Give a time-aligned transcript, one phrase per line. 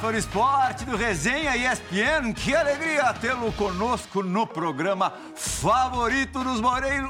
[0.00, 2.32] Do esporte do Resenha ESPN.
[2.32, 6.60] Que alegria tê-lo conosco no programa favorito dos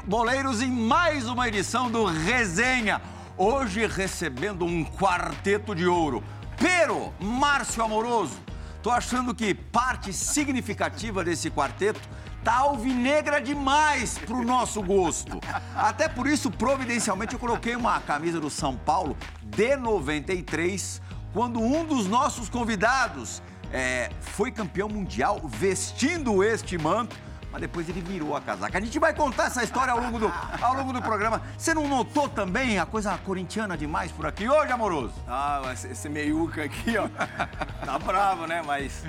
[0.03, 2.99] boleiros em mais uma edição do Resenha.
[3.37, 6.23] Hoje recebendo um quarteto de ouro.
[6.57, 8.37] Pero, Márcio Amoroso.
[8.81, 12.01] Tô achando que parte significativa desse quarteto
[12.43, 15.39] tá alvinegra demais pro nosso gosto.
[15.75, 21.01] Até por isso, providencialmente, eu coloquei uma camisa do São Paulo de 93
[21.33, 23.41] quando um dos nossos convidados
[23.71, 27.15] é, foi campeão mundial vestindo este manto,
[27.51, 28.77] mas depois ele virou a casaca.
[28.77, 31.41] A gente vai contar essa história ao longo do, ao longo do programa.
[31.57, 35.13] Você não notou também a coisa corintiana demais por aqui hoje, amoroso?
[35.27, 37.07] Ah, esse meiuca aqui, ó,
[37.85, 38.61] tá bravo, né?
[38.65, 39.03] Mas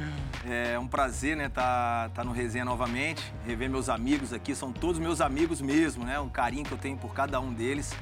[0.49, 4.99] é um prazer, né, tá, tá no Resenha novamente, rever meus amigos aqui, são todos
[4.99, 6.19] meus amigos mesmo, né?
[6.19, 7.95] Um carinho que eu tenho por cada um deles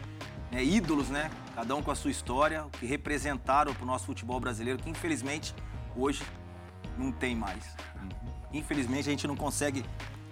[0.53, 1.31] né, ídolos, né?
[1.59, 5.53] Cada um com a sua história, que representaram para o nosso futebol brasileiro, que infelizmente
[5.97, 6.23] hoje
[6.97, 7.75] não tem mais.
[8.53, 9.85] Infelizmente a gente não consegue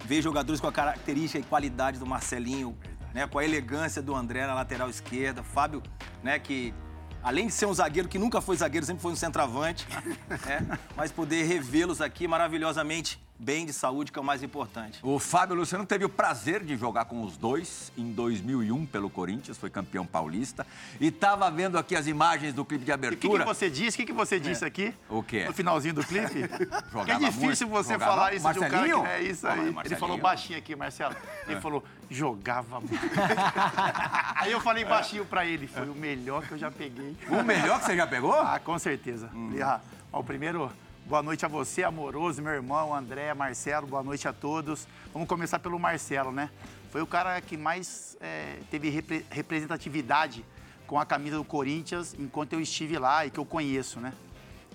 [0.05, 2.77] ver jogadores com a característica e qualidade do Marcelinho,
[3.13, 5.83] né, com a elegância do André na lateral esquerda, Fábio,
[6.23, 6.73] né, que
[7.21, 9.85] além de ser um zagueiro que nunca foi zagueiro, sempre foi um centroavante,
[10.47, 14.99] né, mas poder revê-los aqui maravilhosamente bem de saúde, que é o mais importante.
[15.03, 19.57] O Fábio Luciano teve o prazer de jogar com os dois em 2001 pelo Corinthians,
[19.57, 20.65] foi campeão paulista.
[20.99, 23.33] E estava vendo aqui as imagens do clipe de abertura.
[23.33, 23.95] O que, que, você disse?
[23.95, 24.67] O que, que você disse é.
[24.67, 24.93] aqui?
[25.09, 25.45] O quê?
[25.45, 26.41] No finalzinho do clipe?
[26.91, 27.83] jogava é difícil muito.
[27.83, 28.11] você jogava...
[28.11, 28.71] falar isso Marcelinho?
[28.71, 29.25] de um cara que...
[29.27, 29.75] É isso aí.
[29.85, 31.15] Ele falou baixinho aqui, Marcelo.
[31.45, 31.61] Ele é.
[31.61, 32.97] falou, jogava muito.
[34.35, 37.15] aí eu falei baixinho para ele, foi o melhor que eu já peguei.
[37.29, 38.33] O melhor que você já pegou?
[38.33, 39.29] Ah, com certeza.
[39.33, 39.51] Hum.
[39.61, 39.79] Ah,
[40.11, 40.71] o primeiro
[41.07, 44.85] Boa noite a você, amoroso, meu irmão, André, Marcelo, boa noite a todos.
[45.13, 46.49] Vamos começar pelo Marcelo, né?
[46.91, 50.43] Foi o cara que mais é, teve repre representatividade
[50.85, 54.11] com a camisa do Corinthians enquanto eu estive lá e que eu conheço, né?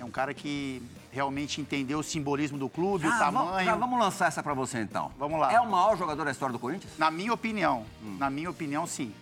[0.00, 3.66] É um cara que realmente entendeu o simbolismo do clube, ah, o tamanho.
[3.66, 5.12] Vamos, vamos lançar essa para você então.
[5.18, 5.52] Vamos lá.
[5.52, 6.96] É o maior jogador da história do Corinthians?
[6.96, 8.16] Na minha opinião, hum.
[8.18, 9.12] na minha opinião, sim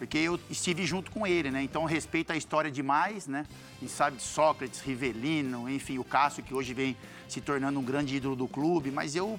[0.00, 1.62] porque eu estive junto com ele, né?
[1.62, 3.44] Então respeita a história demais, né?
[3.78, 6.96] Gente sabe de Sócrates, Rivelino, enfim, o Cássio, que hoje vem
[7.28, 9.38] se tornando um grande ídolo do clube, mas eu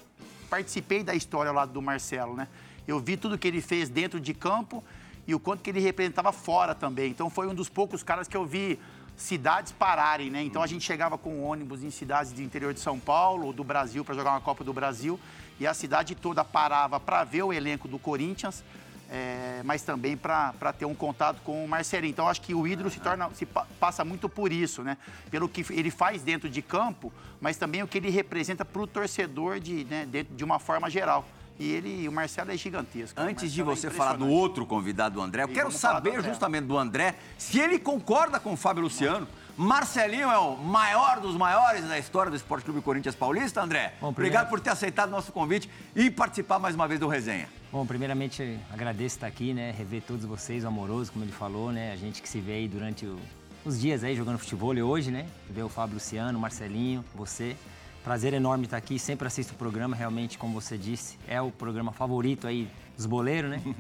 [0.52, 2.48] participei da história ao lado do Marcelo, né?
[2.88, 4.84] Eu vi tudo que ele fez dentro de campo
[5.26, 7.10] e o quanto que ele representava fora também.
[7.10, 8.78] Então foi um dos poucos caras que eu vi
[9.18, 10.44] cidades pararem, né?
[10.44, 14.06] Então a gente chegava com ônibus em cidades do interior de São Paulo do Brasil
[14.06, 15.20] para jogar uma Copa do Brasil
[15.60, 18.64] e a cidade toda parava para ver o elenco do Corinthians
[19.12, 22.12] é, mas também para ter um contato com o Marcelinho.
[22.12, 23.46] Então, acho que o ídolo se torna, se
[23.78, 24.98] passa muito por isso, né?
[25.30, 27.12] Pelo que ele faz dentro de campo,
[27.42, 30.90] mas também o que ele representa para o torcedor de, né, de, de uma forma
[30.90, 31.28] geral.
[31.60, 33.20] E ele, o Marcelo é gigantesco.
[33.20, 36.22] Antes de é você é falar do outro convidado, do André, eu e quero saber
[36.22, 39.28] do justamente do André se ele concorda com o Fábio Luciano.
[39.58, 43.94] Marcelinho é o maior dos maiores da história do Esporte Clube Corinthians Paulista, André.
[44.00, 44.38] Bom, primeiro...
[44.38, 47.50] Obrigado por ter aceitado o nosso convite e participar mais uma vez do Resenha.
[47.72, 49.72] Bom, primeiramente agradeço estar aqui, né?
[49.72, 51.94] Rever todos vocês, o amoroso, como ele falou, né?
[51.94, 53.18] A gente que se vê aí durante o,
[53.64, 55.26] os dias aí jogando futebol e hoje, né?
[55.50, 57.56] Ver o Fábio Luciano, o Marcelinho, você.
[58.04, 61.94] Prazer enorme estar aqui, sempre assisto o programa, realmente, como você disse, é o programa
[61.94, 63.62] favorito aí dos boleiros, né?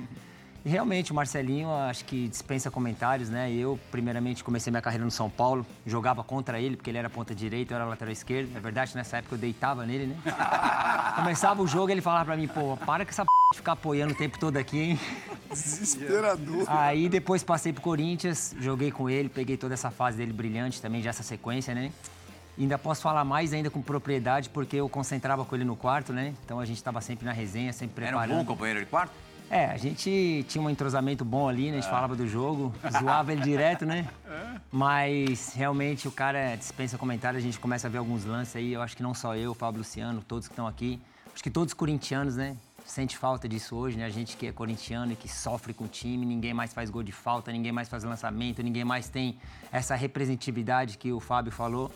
[0.63, 3.51] E realmente, o Marcelinho, acho que dispensa comentários, né?
[3.51, 7.33] Eu, primeiramente, comecei minha carreira no São Paulo, jogava contra ele, porque ele era ponta
[7.33, 8.55] direita, eu era lateral esquerdo.
[8.55, 10.17] É verdade, nessa época eu deitava nele, né?
[11.17, 13.40] Começava o jogo e ele falava pra mim, pô, para com essa p...
[13.55, 14.99] ficar apoiando o tempo todo aqui, hein?
[15.49, 16.65] Desesperador.
[16.67, 21.01] Aí depois passei pro Corinthians, joguei com ele, peguei toda essa fase dele brilhante também,
[21.01, 21.91] já essa sequência, né?
[22.57, 26.33] ainda posso falar mais ainda com propriedade, porque eu concentrava com ele no quarto, né?
[26.45, 28.23] Então a gente estava sempre na resenha, sempre preparando.
[28.23, 29.13] Era um bom companheiro de quarto?
[29.49, 31.71] É, a gente tinha um entrosamento bom ali, né?
[31.71, 31.89] A gente é.
[31.89, 34.07] falava do jogo, zoava ele direto, né?
[34.25, 34.61] É.
[34.71, 38.71] Mas realmente o cara dispensa comentário, a gente começa a ver alguns lances aí.
[38.71, 41.01] Eu acho que não só eu, o Fábio Luciano, todos que estão aqui.
[41.33, 42.55] Acho que todos corintianos, né?
[42.91, 44.03] Sente falta disso hoje, né?
[44.03, 47.01] A gente que é corintiano e que sofre com o time, ninguém mais faz gol
[47.01, 49.39] de falta, ninguém mais faz lançamento, ninguém mais tem
[49.71, 51.89] essa representatividade que o Fábio falou.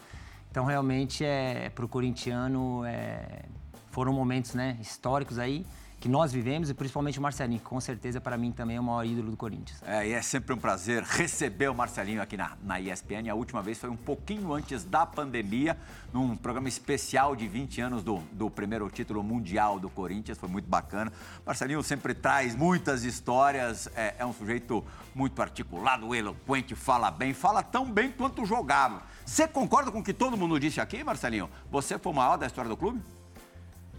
[0.49, 3.43] Então, realmente, é, para o corintiano, é,
[3.91, 5.65] foram momentos né, históricos aí
[6.05, 8.83] que nós vivemos e principalmente o Marcelinho, que com certeza para mim também é o
[8.83, 9.81] maior ídolo do Corinthians.
[9.81, 13.27] É, e é sempre um prazer receber o Marcelinho aqui na, na ESPN.
[13.27, 15.75] A última vez foi um pouquinho antes da pandemia,
[16.13, 20.37] num programa especial de 20 anos do, do primeiro título mundial do Corinthians.
[20.37, 21.11] Foi muito bacana.
[21.43, 24.85] Marcelinho sempre traz muitas histórias, é, é um sujeito
[25.15, 29.01] muito articulado, eloquente, fala bem, fala tão bem quanto jogava.
[29.25, 31.49] Você concorda com o que todo mundo disse aqui, Marcelinho?
[31.71, 33.01] Você foi o maior da história do clube?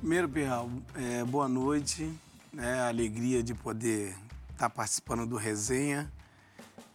[0.07, 2.09] Primeiro, Pirral, é, boa noite.
[2.57, 4.11] É, alegria de poder
[4.53, 6.09] estar tá participando do resenha.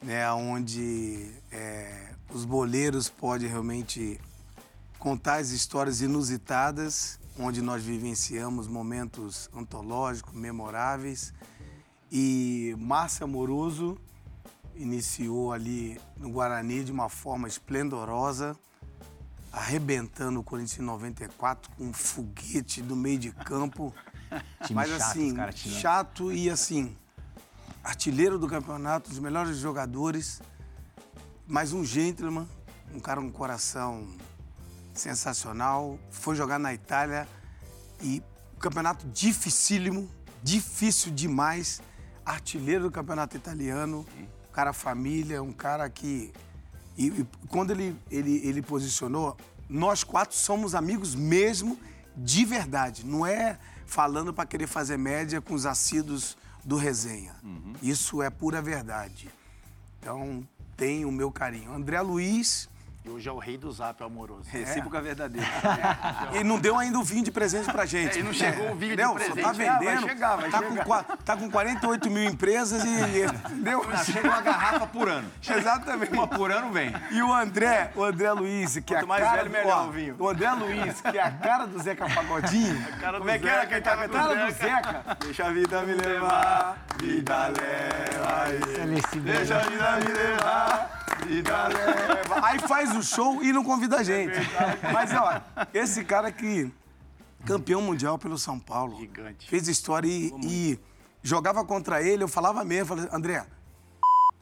[0.02, 4.18] né, onde é, os boleiros podem realmente
[4.98, 11.34] contar as histórias inusitadas, onde nós vivenciamos momentos antológicos, memoráveis.
[12.10, 13.98] E Márcia Amoroso
[14.74, 18.58] iniciou ali no Guarani de uma forma esplendorosa,
[19.51, 23.94] arrebentando o Corinthians em 94 com um foguete do meio de campo.
[24.71, 25.80] Mas chato, assim, os tinham.
[25.80, 26.98] chato e assim,
[27.83, 30.42] artilheiro do campeonato, dos melhores jogadores,
[31.45, 32.48] mas um gentleman,
[32.94, 34.07] um cara com um coração
[34.94, 36.00] sensacional.
[36.09, 37.27] Foi jogar na Itália
[38.01, 38.24] e
[38.56, 40.09] um campeonato dificílimo,
[40.42, 41.81] difícil demais.
[42.25, 46.31] Artilheiro do campeonato italiano, um cara família, um cara que.
[46.97, 49.38] E, e quando ele, ele, ele posicionou,
[49.69, 51.79] nós quatro somos amigos mesmo,
[52.15, 53.05] de verdade.
[53.05, 57.35] Não é falando para querer fazer média com os assíduos do resenha.
[57.81, 59.29] Isso é pura verdade.
[59.99, 61.73] Então, tem o meu carinho.
[61.73, 62.69] André Luiz,
[63.03, 64.44] E hoje é o rei do zap amoroso.
[64.48, 65.48] Recíproca verdadeira.
[66.33, 68.18] ele não deu ainda o vinho de presente pra gente.
[68.18, 69.18] É, e não chegou o vinho de Entendeu?
[69.27, 70.07] Só tá Ah, vai vendendo.
[70.07, 70.86] chegar, vai tá, chegar.
[70.86, 73.25] Com, tá com 48 mil empresas e.
[73.51, 73.83] Entendeu?
[74.06, 75.27] Chega uma garrafa por ano.
[75.50, 76.13] Exatamente.
[76.13, 76.94] Uma por ano vem.
[77.09, 79.88] E o André, o André Luiz, que é a Quanto mais cara velho, melhor ó,
[79.88, 80.15] o vinho.
[80.19, 82.86] O André Luiz, que é a cara do Zeca Pagodinho.
[83.18, 85.18] Como é que era quem tá A cara do Zeca.
[85.21, 88.45] Deixa a vida me levar, vida leva.
[89.24, 91.00] Deixa a vida me levar.
[92.44, 94.38] Aí faz o show e não convida a gente.
[94.94, 95.42] Mas, ó,
[95.74, 96.72] esse cara que
[97.46, 98.98] campeão mundial pelo São Paulo.
[99.00, 99.50] Gigante.
[99.50, 100.80] Fez história e, e
[101.24, 103.46] jogava contra ele, eu falava mesmo, falei, André,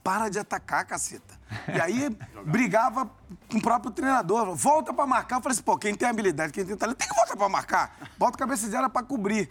[0.04, 1.40] para de atacar, caceta.
[1.74, 2.10] E aí
[2.46, 3.10] brigava
[3.50, 5.38] com o próprio treinador, volta pra marcar.
[5.38, 7.96] Eu falei assim, pô, quem tem habilidade, quem tem talento, tem que voltar pra marcar.
[8.18, 9.50] Bota a cabeça de área pra cobrir.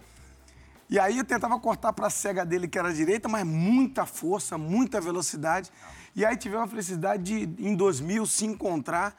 [0.89, 4.57] E aí eu tentava cortar pra cega dele, que era a direita, mas muita força,
[4.57, 5.71] muita velocidade.
[6.15, 9.15] E aí tivemos a felicidade de, em 2000, se encontrar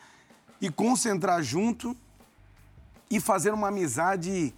[0.61, 1.97] e concentrar junto
[3.11, 4.55] e fazer uma amizade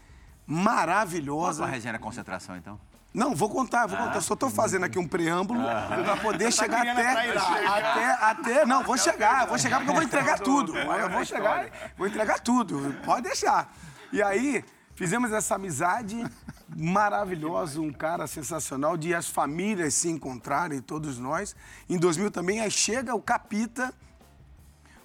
[0.47, 1.63] maravilhosa.
[1.63, 2.79] uma resenha na concentração, então?
[3.15, 4.21] Não, vou contar, vou contar.
[4.23, 7.37] Só tô fazendo aqui um preâmbulo pra poder chegar até,
[7.67, 8.67] até, até.
[8.67, 10.77] Não, vou chegar, vou chegar porque eu vou entregar tudo.
[10.77, 12.97] Eu vou chegar, vou entregar tudo.
[13.05, 13.71] Pode deixar.
[14.11, 14.65] E aí,
[14.95, 16.25] fizemos essa amizade
[16.77, 21.55] maravilhosa, um cara sensacional, de as famílias se encontrarem, todos nós.
[21.89, 23.93] Em 2000 também, aí chega o Capita.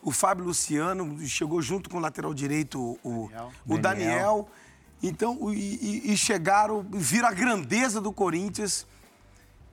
[0.02, 3.30] O Fábio Luciano chegou junto com o lateral direito, o,
[3.66, 4.50] o Daniel.
[5.02, 8.88] Então, e, e- chegaram, viram a grandeza do Corinthians.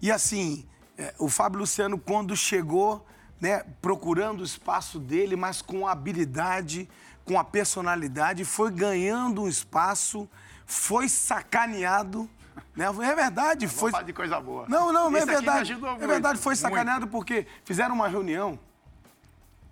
[0.03, 0.67] E assim,
[0.99, 3.07] é, o Fábio Luciano, quando chegou,
[3.41, 6.89] né, procurando o espaço dele, mas com a habilidade,
[7.25, 10.29] com a personalidade, foi ganhando um espaço,
[10.67, 12.29] foi sacaneado.
[12.77, 12.87] Né?
[12.87, 13.93] É verdade, foi.
[14.05, 14.67] De coisa boa.
[14.69, 15.73] Não, não, Esse é aqui me verdade.
[15.73, 16.61] ajudou É muito, verdade, foi muito.
[16.61, 18.59] sacaneado porque fizeram uma reunião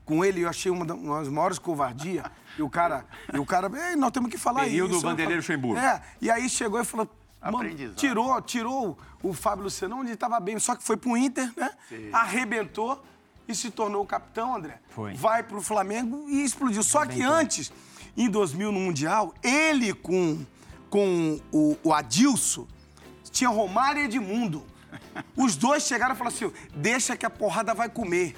[0.05, 2.25] com ele, eu achei uma, da- uma das maiores covardias.
[2.59, 5.01] E o cara, e o cara, "Ei, nós temos que falar Período isso.
[5.01, 5.81] Vanderlei Luxemburgo.
[5.81, 7.09] É, e aí chegou e falou,
[7.41, 11.71] mano, tirou, tirou o Fábio Luciano, onde estava bem, só que foi pro Inter, né?
[12.13, 13.03] Arrebentou
[13.49, 14.79] e se tornou o capitão, André.
[14.91, 15.15] Foi.
[15.15, 16.83] Vai pro Flamengo e explodiu.
[16.83, 17.73] Só que antes,
[18.15, 20.45] em 2000, no Mundial, ele com,
[20.93, 22.67] com o, o Adilson,
[23.31, 24.63] tinha Romário e Edmundo.
[25.35, 28.37] Os dois chegaram e falaram assim: deixa que a porrada vai comer.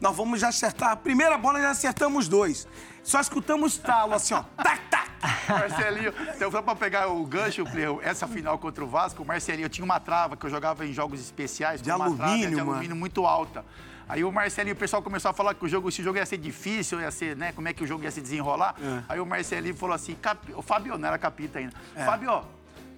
[0.00, 0.92] Nós vamos já acertar.
[0.92, 2.68] A primeira bola já acertamos os dois.
[3.02, 4.44] Só escutamos talo assim, ó.
[4.62, 5.08] Tac, tac.
[5.48, 7.64] Marcelinho, então só pra pegar o gancho,
[8.04, 10.92] essa final contra o Vasco, o Marcelinho, eu tinha uma trava que eu jogava em
[10.92, 11.82] jogos especiais.
[11.82, 12.70] De uma trava alumínio, de mano.
[12.70, 13.64] alumínio muito alta.
[14.08, 16.38] Aí o Marcelinho, o pessoal começou a falar que o jogo, esse jogo ia ser
[16.38, 18.74] difícil, ia ser, né, como é que o jogo ia se desenrolar.
[18.80, 19.02] É.
[19.08, 21.72] Aí o Marcelinho falou assim, Capi- o Fabio, não era capita ainda.
[22.06, 22.42] Fabio,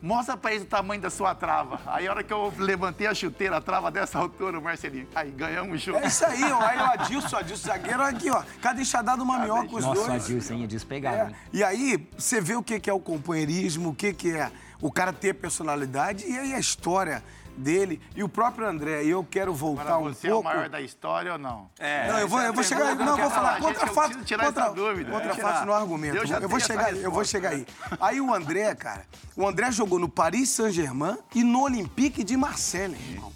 [0.03, 1.81] mostra pra eles o tamanho da sua trava.
[1.87, 5.31] Aí a hora que eu levantei a chuteira, a trava dessa altura, o Marcelinho, aí
[5.31, 5.99] ganhamos o jogo.
[5.99, 6.61] É isso aí, ó.
[6.63, 8.43] Aí o Adilson, o Adilson zagueiro, aqui, ó.
[8.63, 10.25] Cada enxadada uma minhoca os Nossa, o dois.
[10.25, 10.65] Adilson, hein?
[10.65, 11.35] Adilson pegava, É, hein?
[11.53, 14.51] E aí, você vê o que que é o companheirismo, o que que é
[14.81, 17.23] o cara ter personalidade e aí a história
[17.57, 18.01] dele.
[18.17, 20.49] E o próprio André, e eu quero voltar Agora um você é o pouco...
[20.49, 21.71] maior da história ou não?
[21.79, 22.95] É, Não, eu vou, eu vou chegar aí.
[22.95, 24.19] Não, eu vou falar contra fato.
[24.19, 25.11] contra, dúvida.
[25.11, 25.35] Contra É.
[25.35, 26.17] fato no argumento.
[26.17, 27.67] Eu já Eu vou tenho chegar aí, eu vou chegar aí.
[28.01, 29.05] Aí o André, cara,
[29.37, 33.33] o André jogou no Paris Saint-Germain e no Olympique de Marseille, irmão.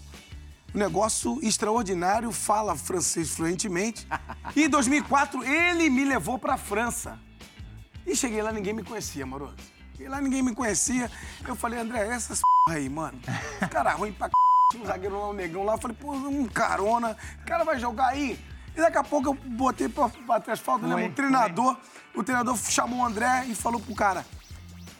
[0.75, 4.09] Um negócio extraordinário, fala francês fluentemente.
[4.57, 7.17] E em 2004, ele me levou pra França.
[8.07, 9.55] E cheguei lá, ninguém me conhecia, moroso.
[9.95, 11.09] Cheguei lá, ninguém me conhecia.
[11.47, 13.19] Eu falei, André, essas p aí, mano.
[13.71, 14.33] Cara ruim pra c...
[14.73, 15.75] Tinha um zagueiro lá, um negão lá.
[15.75, 17.17] Eu falei, pô, um carona.
[17.41, 18.39] O cara vai jogar aí.
[18.75, 21.07] E daqui a pouco eu botei pra bater as faltas, né?
[21.07, 21.77] O treinador,
[22.13, 24.27] o treinador chamou o André e falou pro cara,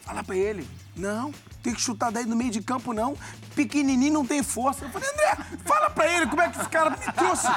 [0.01, 1.33] fala pra ele, não,
[1.65, 3.17] tem que chutar daí no meio de campo, não.
[3.55, 4.85] Pequenininho não tem força.
[4.85, 7.47] Eu falei, André, fala pra ele como é que esse cara me trouxe.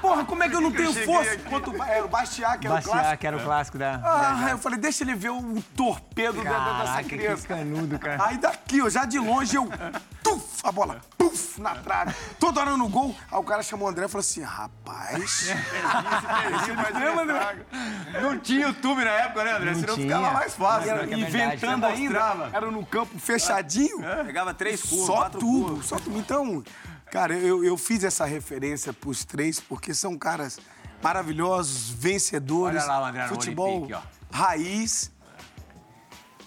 [0.00, 1.34] Porra, como é que eu não tenho força?
[1.34, 3.16] Enquanto era o Bastiá, que era o clássico.
[3.18, 4.00] que era o clássico da...
[4.02, 7.42] Ah, eu falei, deixa ele ver o torpedo da- dessa Caraca, criança.
[7.42, 8.24] que canudo, cara.
[8.24, 9.68] Aí daqui, ó, já de longe, eu.
[10.22, 12.14] Tuf, a bola, puf, na trave.
[12.38, 13.14] Toda hora no gol.
[13.30, 15.48] Aí o cara chamou o André e falou assim: rapaz.
[16.94, 17.56] Lembra, André?
[18.20, 19.70] Não tinha YouTube na época, né, André?
[19.72, 20.16] Não Senão tinha.
[20.16, 20.90] ficava mais fácil.
[20.90, 21.12] Era- né?
[21.14, 22.50] é Inventando você ainda.
[22.52, 23.98] Era no campo fechadinho.
[24.24, 25.86] Pegava três curvas, Só tudo, curvas.
[25.86, 26.18] só tudo.
[26.18, 26.62] Então,
[27.10, 30.58] cara, eu, eu fiz essa referência pros três porque são caras
[31.02, 32.82] maravilhosos, vencedores.
[32.82, 34.00] Olha lá o André futebol Olympique, ó.
[34.36, 35.10] raiz.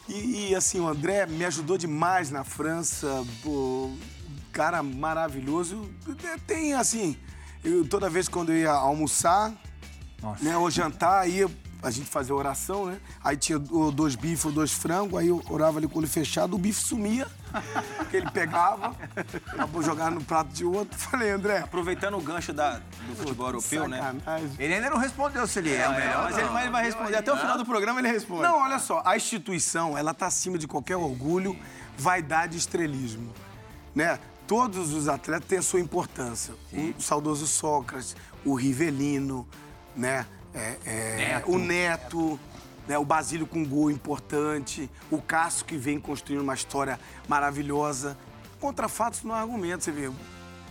[0.07, 3.25] E, e, assim, o André me ajudou demais na França.
[3.43, 3.91] Pô,
[4.51, 5.89] cara maravilhoso.
[6.45, 7.17] Tem assim,
[7.63, 9.51] eu, toda vez quando eu ia almoçar,
[10.21, 10.43] Nossa.
[10.43, 11.51] né, ou jantar, eu-
[11.85, 12.99] a gente fazia oração, né?
[13.23, 16.55] Aí tinha dois bifes ou dois frangos, aí eu orava ali com o olho fechado,
[16.55, 17.27] o bife sumia,
[18.09, 18.95] que ele pegava,
[19.53, 20.97] acabou jogar no prato de outro.
[20.97, 23.97] Falei, André, Aproveitando o gancho da, do futebol europeu, né?
[24.01, 24.49] sacanagem.
[24.57, 26.23] Ele ainda não respondeu se ele é, o melhor.
[26.23, 27.17] Mas ele, mas ele vai responder.
[27.17, 28.41] Até o final do programa ele responde.
[28.41, 31.55] Não, olha só, a instituição, ela tá acima de qualquer orgulho,
[31.95, 33.31] vaidade e estrelismo,
[33.93, 34.19] né?
[34.47, 36.55] Todos os atletas têm a sua importância.
[36.97, 39.47] O saudoso Sócrates, o Rivelino,
[39.95, 40.25] né?
[40.55, 42.39] É, é, O Neto,
[42.87, 42.97] né?
[42.97, 48.17] o Basílio com gol importante, o Cássio que vem construindo uma história maravilhosa.
[48.59, 50.07] Contra fatos não há argumento, você vê.
[50.07, 50.15] O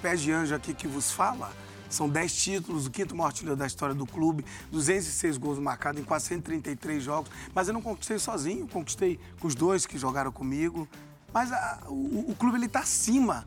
[0.00, 1.52] Pé de Anjo aqui que vos fala,
[1.88, 6.04] são 10 títulos, o quinto maior artilheiro da história do clube, 206 gols marcados em
[6.04, 7.30] 433 jogos.
[7.54, 10.88] Mas eu não conquistei sozinho, conquistei com os dois que jogaram comigo.
[11.32, 13.46] Mas a- o, o clube ele está acima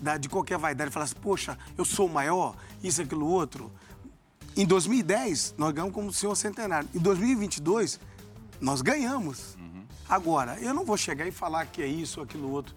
[0.00, 0.90] da- de qualquer vaidade.
[0.90, 3.70] Falar assim, poxa, eu sou o maior, isso, aquilo, outro.
[4.56, 6.88] Em 2010, nós ganhamos como senhor centenário.
[6.94, 8.00] Em 2022,
[8.60, 9.56] nós ganhamos.
[10.08, 12.74] Agora, eu não vou chegar e falar que é isso, aquilo, outro.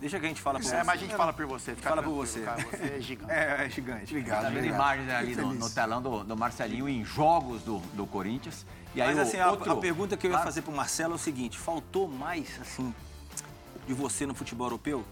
[0.00, 0.76] Deixa que a gente fala por É, você.
[0.82, 1.74] mas a gente fala por você.
[1.76, 2.40] fica Fala por você.
[2.40, 3.30] Cara, você é gigante.
[3.32, 4.04] É, é gigante.
[4.16, 4.42] Obrigado.
[4.42, 8.66] Tá vendo imagens ali no, no telão do, do Marcelinho em jogos do, do Corinthians.
[8.96, 9.70] E aí Mas o assim, a, outro...
[9.70, 10.48] a pergunta que eu ia Claro.
[10.48, 12.92] fazer pro Marcelo é o seguinte: faltou mais, assim,
[13.86, 15.04] de você no futebol europeu?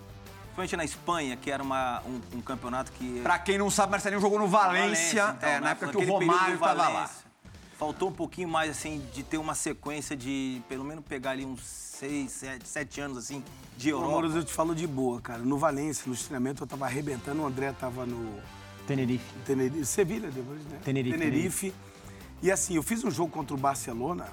[0.55, 3.21] Principalmente na Espanha, que era uma, um, um campeonato que.
[3.23, 6.01] Pra quem não sabe, Marcelinho jogou no Valência, então, é, né, na época que o
[6.01, 6.91] naquele período Romário estava lá.
[6.91, 7.31] Valência.
[7.79, 11.63] Faltou um pouquinho mais, assim, de ter uma sequência de, pelo menos, pegar ali uns
[11.65, 13.43] seis, sete, sete anos, assim,
[13.77, 14.13] de Europa.
[14.13, 15.39] Amoroso, eu te falo de boa, cara.
[15.39, 18.39] No Valência, no treinamento, eu tava arrebentando, o André tava no
[18.87, 19.25] Tenerife.
[19.47, 20.79] Tenerife, Sevilha depois, né?
[20.85, 21.75] Tenerife, Tenerife.
[22.43, 24.27] E assim, eu fiz um jogo contra o Barcelona,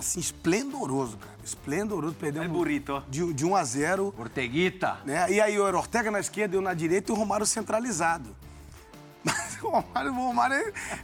[0.00, 1.30] assim, esplendoroso, cara.
[1.44, 3.02] Esplendoroso, perdemos É bonito, ó.
[3.08, 4.98] de, de 1 a 0 Orteguita.
[5.04, 5.30] né?
[5.30, 8.34] E aí o Ortega na esquerda, eu na direita e o Romário centralizado.
[9.24, 10.56] Mas o Romário, o Romário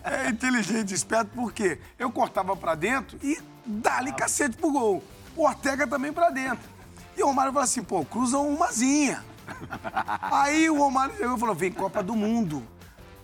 [0.03, 1.79] é, é inteligente, esperto, por quê?
[1.99, 5.05] Eu cortava pra dentro e dá-lhe cacete pro gol.
[5.37, 6.69] O Ortega também pra dentro.
[7.17, 9.23] E o Romário falou assim, pô, cruza umazinha.
[10.23, 12.63] Aí o Romário chegou e falou, vem Copa do Mundo.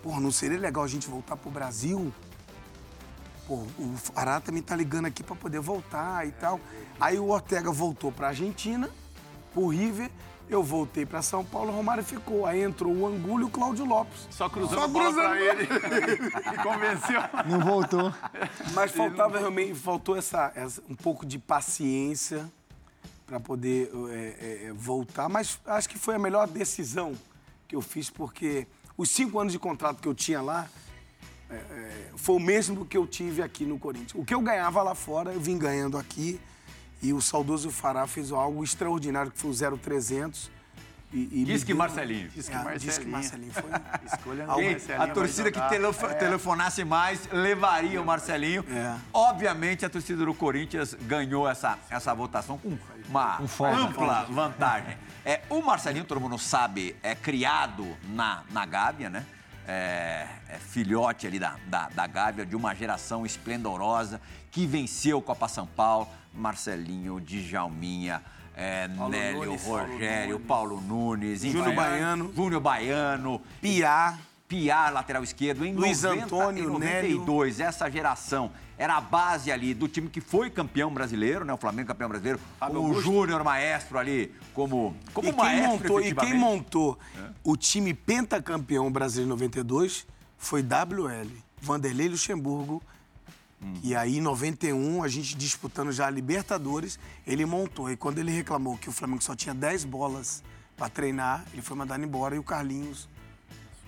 [0.02, 2.12] Pô, não seria legal a gente voltar pro Brasil?
[3.52, 6.58] Pô, o Fará também tá ligando aqui pra poder voltar e tal.
[6.98, 8.88] Aí o Ortega voltou pra Argentina,
[9.52, 10.10] pro River,
[10.48, 12.46] eu voltei pra São Paulo, o Romário ficou.
[12.46, 14.26] Aí entrou o Angulo e o Cláudio Lopes.
[14.30, 15.28] Só cruzando Só a bola cruzando.
[15.28, 15.66] pra ele.
[16.62, 17.20] Convenceu.
[17.46, 18.14] Não voltou.
[18.72, 22.50] Mas faltava realmente, faltou essa, essa- um pouco de paciência
[23.26, 25.28] para poder é, é, voltar.
[25.28, 27.12] Mas acho que foi a melhor decisão
[27.68, 28.66] que eu fiz, porque
[28.96, 30.66] os cinco anos de contrato que eu tinha lá
[31.52, 34.14] é, é, foi o mesmo que eu tive aqui no Corinthians.
[34.14, 36.40] O que eu ganhava lá fora, eu vim ganhando aqui.
[37.02, 40.50] E o saudoso Fará fez algo extraordinário, que foi o 0300.
[41.12, 42.28] E, e Diz me que deu- Marcelinho.
[42.30, 42.78] Diz que É, Marcelinho.
[42.80, 43.64] Diz que Marcelinho foi.
[44.06, 48.64] Escolha Marcelinho a torcida que telefo- telefonasse mais levaria o Marcelinho.
[48.70, 48.96] É.
[49.12, 52.78] Obviamente, a torcida do Corinthians ganhou essa, essa votação com
[53.08, 53.76] uma folga.
[53.76, 54.96] ampla vantagem.
[55.24, 59.26] É, o Marcelinho, todo mundo sabe, é criado na, na Gávea, né?
[59.66, 65.48] É, é filhote ali da, da, da Gávea, de uma geração esplendorosa que venceu Copa
[65.48, 66.08] São Paulo.
[66.34, 68.22] Marcelinho, Djalminha,
[68.56, 71.58] é, Nélio, Nunes, Rogério, Paulo Nunes, enfim.
[71.58, 72.32] Júnior Baiano.
[72.34, 74.18] Júnior Baiano, Piá.
[74.48, 78.52] Piar, lateral esquerdo, em Luiz 90, Antônio, em 92, essa geração
[78.82, 81.52] era a base ali do time que foi campeão brasileiro, né?
[81.52, 83.02] O Flamengo campeão brasileiro, Fábio o Augusto.
[83.02, 86.98] Júnior Maestro ali como, como e quem maestro, montou, e quem montou
[87.44, 90.04] o time pentacampeão brasileiro 92
[90.36, 92.82] foi WL, Vanderlei Luxemburgo.
[93.84, 97.88] E aí, em 91, a gente disputando já a Libertadores, ele montou.
[97.88, 100.42] E quando ele reclamou que o Flamengo só tinha 10 bolas
[100.76, 103.08] para treinar, ele foi mandado embora e o Carlinhos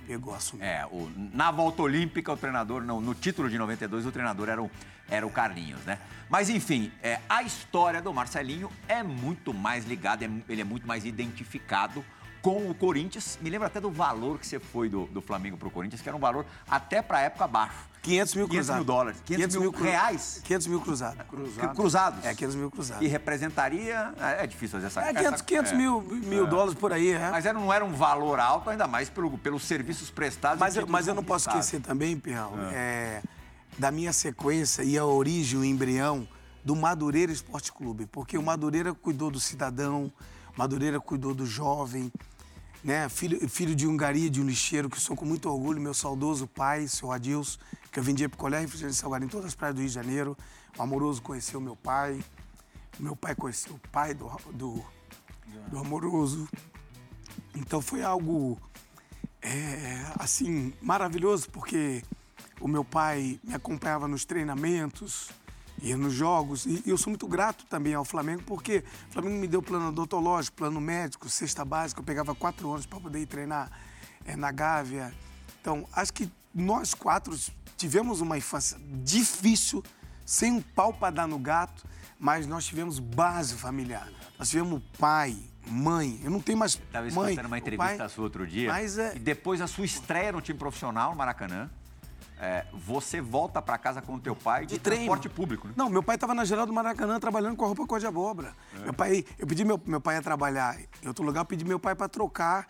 [0.07, 0.65] pegou, assumiu.
[0.65, 4.63] É, o- na volta olímpica, o treinador, não, no título de 92, o treinador era
[4.63, 4.71] o
[5.07, 5.99] era o Carlinhos, né?
[6.31, 10.87] Mas enfim, é, a história do Marcelinho é muito mais ligada, é, ele é muito
[10.89, 12.03] mais identificado
[12.45, 13.39] com o Corinthians.
[13.41, 16.15] Me lembra até do valor que você foi do, do Flamengo pro Corinthians, que era
[16.15, 17.79] um valor até pra época baixo.
[18.03, 18.77] 500 mil 500 cruzados.
[18.77, 19.23] mil dólares.
[19.25, 21.27] 500, mil, cru- reais 500 mil cruzados.
[21.27, 21.75] Cruzados.
[21.75, 22.25] cruzados.
[22.27, 23.03] É, 500 mil cruzados.
[23.03, 24.13] E representaria.
[24.21, 25.75] É é difícil fazer essa É 500, essa- 500 é.
[25.75, 27.31] mil, mil dólares por aí, é.
[27.31, 30.61] Mas era, não era um valor alto, ainda mais pelo, pelos serviços prestados.
[30.61, 33.23] Mas, eu, mas eu não posso esquecer também, Pirral, é,
[33.79, 36.29] da minha sequência e a origem, o embrião
[36.63, 38.05] do Madureira Esporte Clube.
[38.05, 40.13] Porque o Madureira cuidou do cidadão,
[40.55, 42.13] o Madureira cuidou do jovem,
[42.85, 43.09] né?
[43.09, 46.87] Filho, filho de Hungaria, de um lixeiro, que sou com muito orgulho, meu saudoso pai,
[46.87, 47.59] seu Adilson,
[47.91, 50.37] que eu vendia picolé e refrigerante salgado em todas as praias do Rio de Janeiro.
[50.77, 52.23] O Amoroso conheceu meu pai,
[52.99, 54.85] meu pai conheceu o pai do, do,
[55.69, 56.47] do Amoroso.
[57.55, 58.61] Então foi algo
[59.41, 62.03] é, assim, maravilhoso, porque
[62.61, 65.31] o meu pai me acompanhava nos treinamentos,
[65.85, 69.47] ia nos jogos, e eu sou muito grato também ao Flamengo, porque o Flamengo me
[69.47, 73.71] deu plano odontológico, plano médico, cesta básica, eu pegava quatro anos para poder ir treinar
[74.25, 75.13] é, na Gávea.
[75.61, 77.39] Então, acho que nós quatro
[77.77, 79.83] tivemos uma infância difícil,
[80.25, 81.87] sem um pau para dar no gato,
[82.19, 84.09] mas nós tivemos base familiar.
[84.39, 86.19] Nós tivemos pai, mãe.
[86.25, 87.31] Eu não tenho mais Estava mãe.
[87.33, 88.71] escutando uma entrevista pai- sua outro dia.
[88.73, 91.69] Mas é, E depois da sua estreia no time profissional, no Maracanã,
[92.45, 95.73] é, você volta pra casa com o teu pai de, de transporte público, né?
[95.77, 98.53] Não, meu pai estava na geral do Maracanã trabalhando com a roupa cor de abóbora.
[98.83, 101.79] Meu pai, eu pedi meu, meu pai a trabalhar em outro lugar, eu pedi meu
[101.81, 102.67] pai para trocar.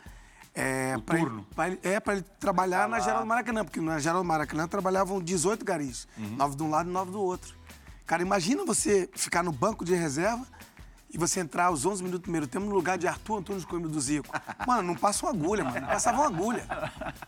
[0.55, 1.47] É, pra ele- turno.
[1.53, 5.21] pra é, para ele trabalhar na geral do Maracanã, porque na geral do Maracanã trabalhavam
[5.21, 7.57] 18 garis, nove de um lado e nove do outro.
[8.07, 10.47] Cara, imagina você ficar no banco de reserva
[11.15, 13.67] e você entrar aos 11 minutos do primeiro tempo no lugar de Arthur Antônio de
[13.69, 14.27] Coimbra do Zico.
[14.67, 15.81] Mano, não passa uma agulha, mano.
[15.81, 16.67] Não passava uma agulha.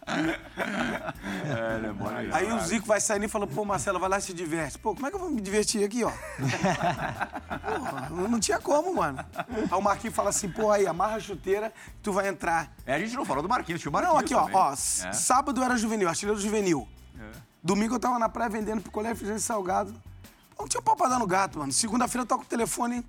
[0.07, 4.19] É, é bom, é Aí o Zico vai saindo e fala, pô, Marcelo, vai lá
[4.19, 4.79] e se diverte.
[4.79, 6.11] Pô, como é que eu vou me divertir aqui, ó?
[6.11, 9.25] Porra, não- tinha como, mano.
[9.71, 11.73] Aí o Marquinhos fala assim, pô, aí, amarra a chuteira,
[12.03, 12.73] tu vai entrar.
[12.85, 14.57] É, a gente não falou do Marquinhos, tinha o Marquinhos Não, aqui, ó, também.
[14.57, 15.13] ó, s- É.
[15.13, 16.89] sábado era juvenil, artilheiro juvenil.
[17.63, 19.95] Domingo eu tava na praia vendendo picolé, refrigerante salgado.
[20.59, 21.73] Não tinha pau pra dar no gato, mano.
[21.73, 23.05] Segunda-feira eu toco o telefone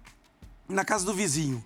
[0.67, 1.63] na casa do vizinho.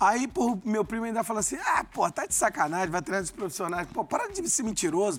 [0.00, 3.30] Aí, pô, meu primo ainda fala assim, ah, pô, tá de sacanagem, vai treinar dos
[3.32, 3.86] profissionais.
[3.92, 5.18] Pô, para de ser mentiroso.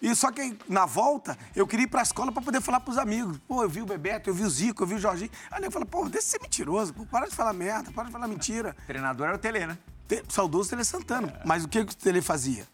[0.00, 3.38] E só que na volta, eu queria ir pra escola pra poder falar pros amigos.
[3.46, 5.30] Pô, eu vi o Bebeto, eu vi o Zico, eu vi o Jorginho.
[5.50, 8.10] Aí eu falo, pô, deixa de ser mentiroso, pô, para de falar merda, para de
[8.12, 8.74] falar mentira.
[8.82, 9.78] O treinador era o Tele, né?
[10.08, 11.40] Te- Saudoso Tele Santana.
[11.44, 12.66] Mas o que, que o Tele fazia?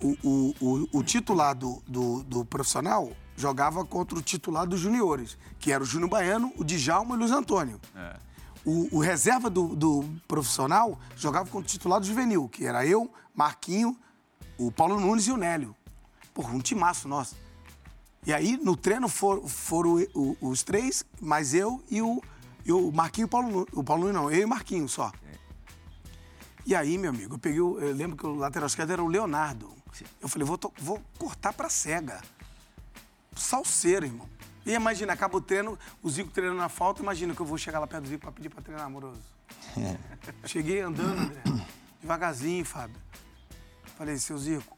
[0.00, 5.38] O, o, o, o titular do, do, do profissional jogava contra o titular dos juniores,
[5.58, 7.80] que era o Júnior Baiano, o Djalma e o Luiz Antônio.
[8.64, 13.10] O, o reserva do, do profissional jogava contra o titular do juvenil, que era eu,
[13.34, 13.96] Marquinho,
[14.56, 15.74] o Paulo Nunes e o Nélio.
[16.32, 17.36] Porra, um timaço nosso.
[18.24, 22.22] E aí, no treino, for- foram o- os três, mais eu e o,
[22.64, 23.68] e o Marquinho e o Paulo Nunes.
[23.72, 25.10] O Paulo Nunes não, eu e o Marquinho só.
[26.64, 27.60] E aí, meu amigo, eu peguei.
[27.60, 29.72] o- Eu lembro que o lateral esquerdo era o Leonardo.
[30.20, 32.22] Eu falei, vou, vou cortar pra cega.
[33.36, 34.28] Salseiro, irmão.
[34.64, 37.80] E imagina, acaba o treino, o Zico treinando na falta, imagina que eu vou chegar
[37.80, 39.22] lá perto do Zico pra pedir pra treinar, amoroso.
[40.46, 41.66] Cheguei andando, André,
[42.00, 43.00] devagarzinho, Fábio.
[43.96, 44.76] Falei, seu Zico,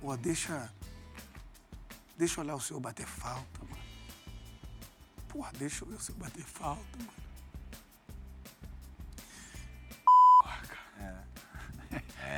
[0.00, 0.72] pô, deixa.
[2.16, 3.82] Deixa eu olhar o senhor bater falta, mano.
[5.28, 7.12] Porra, deixa eu ver o senhor bater falta, mano.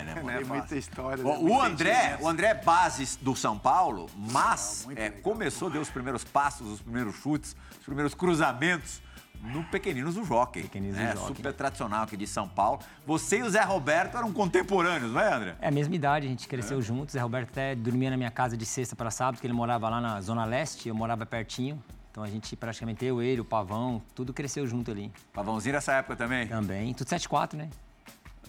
[0.03, 1.23] Tem muita história.
[1.23, 1.39] Bom, né?
[1.39, 5.91] o Muita André, o André é base do São Paulo, mas é, começou, deu os
[5.91, 9.01] primeiros passos, os primeiros chutes, os primeiros cruzamentos
[9.43, 10.63] no Pequeninos do Jockey.
[10.63, 11.13] Pequeninos do né?
[11.15, 11.27] Jockey.
[11.29, 12.81] Super tradicional aqui de São Paulo.
[13.07, 15.57] Você e o Zé Roberto eram contemporâneos, não é, André?
[15.61, 17.13] É a mesma idade, a gente cresceu juntos.
[17.13, 20.01] Zé Roberto até dormia na minha casa de sexta para sábado, porque ele morava lá
[20.01, 21.83] na Zona Leste, eu morava pertinho.
[22.11, 25.13] Então a gente praticamente, eu, ele, o Pavão, tudo cresceu junto ali.
[25.33, 26.47] Pavãozinho nessa época também?
[26.47, 26.95] Também.
[26.95, 27.69] Tudo 7-4, né?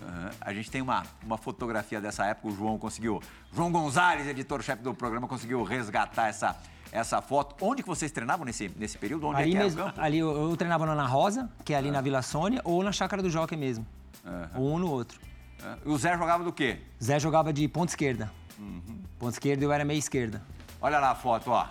[0.01, 0.31] Aham.
[0.41, 3.21] A gente tem uma, uma fotografia dessa época, o João conseguiu.
[3.53, 6.55] João Gonzalez, editor-chefe do programa, conseguiu resgatar essa,
[6.91, 7.55] essa foto.
[7.63, 9.27] Onde que vocês treinavam nesse, nesse período?
[9.27, 10.01] Onde é ali que era mesmo, o campo?
[10.01, 12.91] ali eu, eu treinava na Ana Rosa, que é ali na Vila Sônia, ou na
[12.91, 13.85] Chácara do Jockey mesmo.
[14.55, 15.19] Ou um no outro.
[15.85, 16.79] E o Zé jogava do quê?
[17.01, 18.31] Zé jogava de ponta esquerda.
[18.57, 19.01] Uhum.
[19.19, 20.41] Ponta esquerda e eu era meia esquerda.
[20.81, 21.67] Olha lá a foto, ó.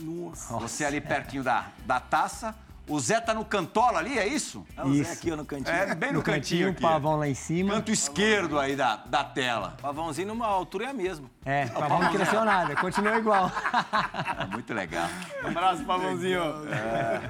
[0.00, 0.54] Nossa.
[0.58, 2.54] Você ali pertinho da, da taça.
[2.88, 4.64] O Zé tá no cantola ali, é isso?
[4.76, 5.76] É o Zé aqui ó, no cantinho.
[5.76, 6.80] É, bem no, cantinho, o aqui.
[6.80, 7.74] pavão lá em cima.
[7.74, 9.76] Canto esquerdo aí da, da tela.
[9.82, 11.30] Pavãozinho numa altura é a mesma.
[11.48, 13.50] É, o Pavão não cresceu nada, continuou igual.
[14.52, 15.08] Muito legal.
[15.42, 16.42] Um abraço, Pavãozinho.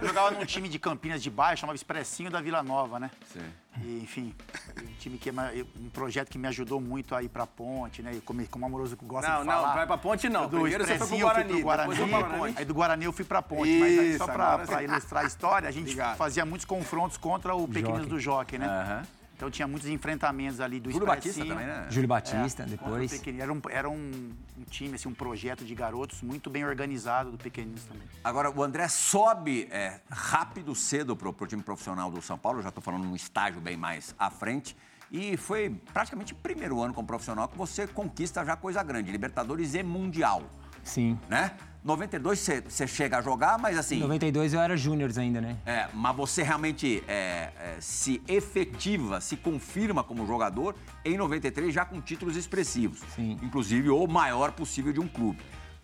[0.00, 3.12] Eu jogava num time de Campinas de baixo, chamava Expressinho da Vila Nova, né?
[3.32, 3.44] Sim.
[3.80, 4.34] E, enfim,
[4.82, 5.32] um time que é
[5.80, 8.10] um projeto que me ajudou muito a ir pra ponte, né?
[8.14, 9.74] E como, como amoroso gosta Não, de não, falar.
[9.74, 10.48] vai pra ponte não.
[10.48, 12.58] Do Primeiro você foi pro Expressinho, eu fui Guarani, pro Guarani, depois ponte.
[12.58, 13.70] Aí do Guarani eu fui pra ponte.
[13.78, 16.16] mas aí Isso, só pra, pra ilustrar a história, a gente Obrigado.
[16.16, 18.08] fazia muitos confrontos contra o Pequeninos Jockey.
[18.10, 18.66] do Jockey, né?
[18.66, 19.02] Aham.
[19.38, 21.86] Então tinha muitos enfrentamentos ali do Júlio Batista também, né?
[21.88, 23.22] Júlio Batista, o depois.
[23.38, 27.38] Era, um, era um, um time, assim, um projeto de garotos muito bem organizado do
[27.38, 28.02] Pequeninos também.
[28.24, 32.60] Agora, o André sobe é, rápido, cedo pro, pro time profissional do São Paulo.
[32.60, 34.76] Já tô falando num estágio bem mais à frente.
[35.08, 39.72] E foi praticamente o primeiro ano como profissional que você conquista já coisa grande, Libertadores
[39.74, 40.42] e Mundial,
[40.82, 41.16] Sim.
[41.28, 41.56] né?
[41.84, 42.38] 92
[42.68, 43.96] você chega a jogar, mas assim...
[43.96, 45.56] Em 92 eu era júnior ainda, né?
[45.64, 51.84] É, mas você realmente é, é, se efetiva, se confirma como jogador em 93 já
[51.84, 53.00] com títulos expressivos.
[53.14, 53.36] Sim.
[53.42, 55.38] Inclusive o maior possível de um clube.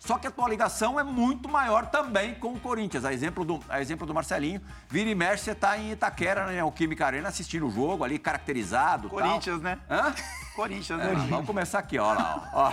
[0.05, 3.03] Só que a tua ligação é muito maior também com o Corinthians.
[3.05, 6.63] A exemplo do, a exemplo do Marcelinho, vira e mexe, você tá em Itaquera, né,
[6.63, 9.09] o Química Arena, assistindo o jogo ali, caracterizado.
[9.09, 9.19] tal.
[9.19, 9.79] Corinthians, né?
[9.89, 10.13] Hã?
[10.55, 11.27] Corinthians, É, né?
[11.29, 12.71] vamos começar aqui, ó lá, ó.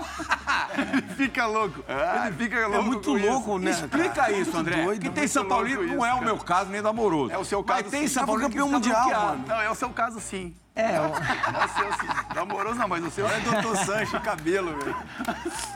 [1.17, 1.83] Fica louco.
[2.27, 2.77] Ele fica louco.
[2.77, 3.27] É muito com isso.
[3.31, 3.71] louco, né?
[3.71, 4.85] Explica isso, André.
[4.85, 7.33] doido, que tem São Paulino, louco não é o meu caso nem do Amoroso.
[7.33, 8.09] É o seu Mas caso, tem sim.
[8.15, 9.27] São Mas Paulino que campeão mundial, bloqueado.
[9.27, 9.45] mano.
[9.49, 10.55] Não, é o seu caso, sim.
[10.75, 12.35] É, eu- É o seu.
[12.35, 14.97] Namoroso não, mas o seu É é doutor Sancho, cabelo, velho.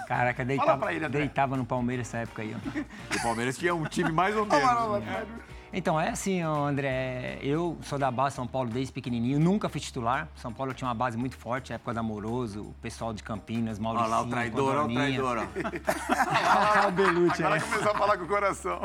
[0.09, 3.15] caraca, deitava, ele, deitava no Palmeiras nessa época aí, ó.
[3.17, 5.05] O Palmeiras tinha um time mais ou menos.
[5.05, 5.27] né?
[5.79, 10.27] Então, é assim, André, eu sou da base São Paulo desde pequenininho, nunca fui titular.
[10.35, 13.83] São Paulo tinha uma base muito forte, época da Amoroso, o pessoal de Campinas, Olha
[13.85, 15.37] Mauricinho, lá o traidor, olha o traidor.
[15.37, 17.61] Olha lá o Belucci, Agora é.
[17.61, 18.81] começou a falar com o coração.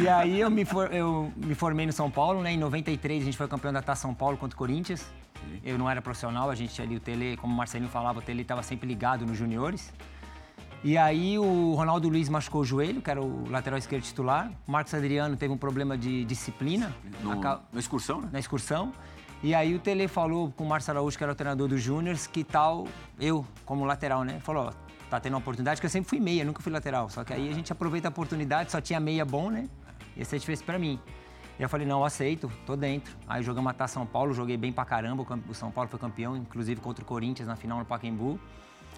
[0.00, 2.50] E aí eu me, for- eu me formei no São Paulo, né?
[2.50, 5.06] Em 93 a gente foi campeão da Taça São Paulo contra o Corinthians.
[5.62, 8.42] Eu não era profissional, a gente ali, o Tele, como o Marcelinho falava, o Tele
[8.42, 9.92] estava sempre ligado nos juniores.
[10.84, 14.50] E aí o Ronaldo Luiz machucou o joelho, que era o lateral esquerdo titular.
[14.66, 16.92] O Marcos Adriano teve um problema de disciplina
[17.22, 18.28] No, na excursão, né?
[18.32, 18.92] na excursão.
[19.44, 22.26] E aí o Tele falou com o Márcio Araújo, que era o treinador dos Júniors,
[22.26, 22.86] que tal
[23.20, 24.40] eu, como lateral, né?
[24.40, 24.72] Falou, ó,
[25.08, 27.08] tá tendo uma oportunidade, que eu sempre fui meia, nunca fui lateral.
[27.08, 29.68] Só que aí a gente aproveita a oportunidade, só tinha meia bom, né?
[30.16, 30.98] Ia ser difícil pra mim.
[31.58, 33.14] E eu falei, não, eu aceito, tô dentro.
[33.28, 36.36] Aí jogamos a Taça São Paulo, joguei bem pra caramba, o São Paulo foi campeão,
[36.36, 38.40] inclusive contra o Corinthians na final no Pacaembu.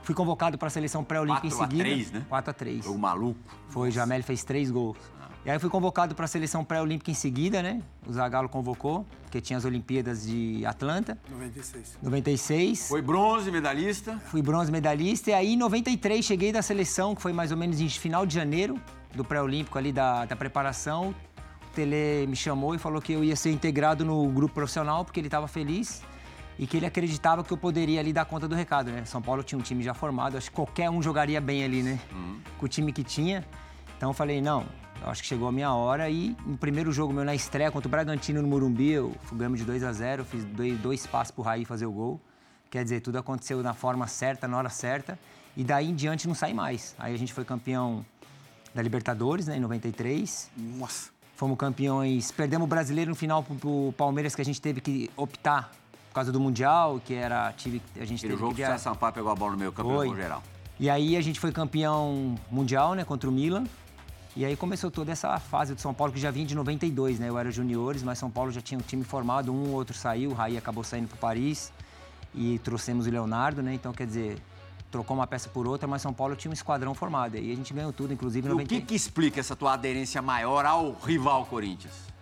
[0.05, 1.85] Fui convocado pra seleção pré-olímpica em 4 a seguida.
[1.85, 2.27] 3, né?
[2.29, 3.41] 4 a 3 Jogo maluco.
[3.69, 4.99] foi, Jamel fez três gols.
[5.45, 7.83] E aí eu fui convocado para a seleção pré-olímpica em seguida, né?
[8.07, 11.99] O Zagallo convocou, porque tinha as Olimpíadas de Atlanta, 96.
[12.03, 12.89] 96.
[12.89, 14.19] Foi bronze, medalhista.
[14.27, 15.31] Fui bronze medalhista.
[15.31, 18.35] E aí em 93 cheguei da seleção, que foi mais ou menos em final de
[18.35, 18.81] janeiro,
[19.15, 21.11] do pré-olímpico ali da, da preparação.
[21.11, 25.21] O Tele me chamou e falou que eu ia ser integrado no grupo profissional, porque
[25.21, 26.03] ele estava feliz.
[26.59, 29.05] E que ele acreditava que eu poderia ali dar conta do recado, né?
[29.05, 31.99] São Paulo tinha um time já formado, acho que qualquer um jogaria bem ali, né?
[32.59, 33.45] Com o time que tinha.
[33.97, 34.65] Então eu falei, não,
[35.03, 36.09] eu acho que chegou a minha hora.
[36.09, 39.65] E no primeiro jogo meu na estreia contra o Bragantino no Morumbi, eu ganhamos de
[39.65, 42.21] 2 a 0 fiz dois, dois passos pro Raí fazer o gol.
[42.71, 45.19] Quer dizer, tudo aconteceu na forma certa, na hora certa.
[45.57, 46.95] E daí em diante não sai mais.
[46.99, 48.05] Aí a gente foi campeão
[48.75, 50.51] da Libertadores, né, em 93.
[50.57, 51.11] Nossa.
[51.37, 55.73] Fomos campeões, perdemos o brasileiro no final pro Palmeiras, que a gente teve que optar
[56.15, 57.53] por causa do Mundial, que era.
[57.55, 58.67] Tive, a gente Aquele teve jogo que que o.
[58.67, 60.15] César Sampaio pegou a bola no meio campo Foi.
[60.15, 60.41] geral.
[60.79, 63.65] E aí a gente foi campeão mundial, né, contra o Milan.
[64.37, 67.29] E aí começou toda essa fase do São Paulo, que já vinha de 92, né?
[67.29, 70.31] Eu era juniores, mas São Paulo já tinha um time formado, um ou outro saiu,
[70.31, 71.73] o Raí acabou saindo para Paris
[72.33, 73.75] e trouxemos o Leonardo, né?
[73.75, 74.39] Então, quer dizer,
[74.93, 77.37] trocou uma peça por outra, mas São Paulo tinha um esquadrão formado.
[77.37, 78.69] E aí a gente ganhou tudo, inclusive em E o 90...
[78.69, 82.14] que, que explica essa tua aderência maior ao rival Corinthians?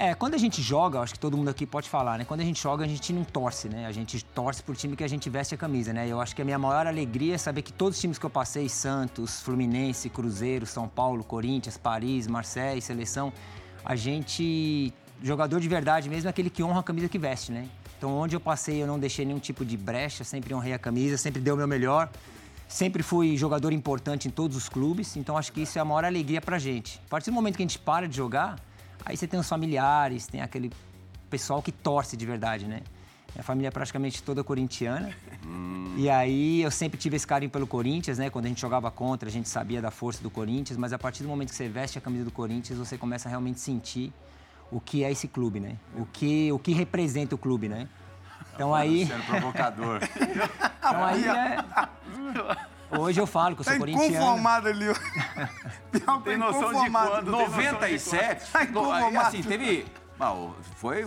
[0.00, 2.24] É, quando a gente joga, acho que todo mundo aqui pode falar, né?
[2.24, 3.84] Quando a gente joga, a gente não torce, né?
[3.84, 6.06] A gente torce pro time que a gente veste a camisa, né?
[6.06, 8.30] Eu acho que a minha maior alegria é saber que todos os times que eu
[8.30, 13.32] passei, Santos, Fluminense, Cruzeiro, São Paulo, Corinthians, Paris, Marseille, Seleção,
[13.84, 14.94] a gente...
[15.20, 17.66] Jogador de verdade mesmo é aquele que honra a camisa que veste, né?
[17.96, 21.16] Então, onde eu passei, eu não deixei nenhum tipo de brecha, sempre honrei a camisa,
[21.16, 22.08] sempre dei o meu melhor.
[22.68, 26.04] Sempre fui jogador importante em todos os clubes, então acho que isso é a maior
[26.04, 27.00] alegria pra gente.
[27.04, 28.60] A partir do momento que a gente para de jogar,
[29.04, 30.70] aí você tem os familiares, tem aquele
[31.28, 32.82] pessoal que torce de verdade, né?
[33.34, 35.10] Minha família é praticamente toda corintiana.
[35.96, 38.30] E aí eu sempre tive esse carinho pelo Corinthians, né?
[38.30, 41.22] Quando a gente jogava contra, a gente sabia da força do Corinthians, mas a partir
[41.22, 44.12] do momento que você veste a camisa do Corinthians, você começa a realmente sentir
[44.70, 45.76] o que é esse clube, né?
[45.96, 47.88] O que, o que representa o clube, né?
[48.54, 50.00] Então aí, Sendo provocador.
[50.78, 52.68] então aí é...
[52.90, 54.14] Hoje eu falo que eu sou Tá corintiano.
[54.14, 54.86] inconformado ali.
[55.90, 57.22] Pior Tem tá noção de quando?
[57.22, 58.50] Tem noção de 97?
[58.54, 59.86] Ai, no- assim, teve.
[60.18, 61.04] Não, foi,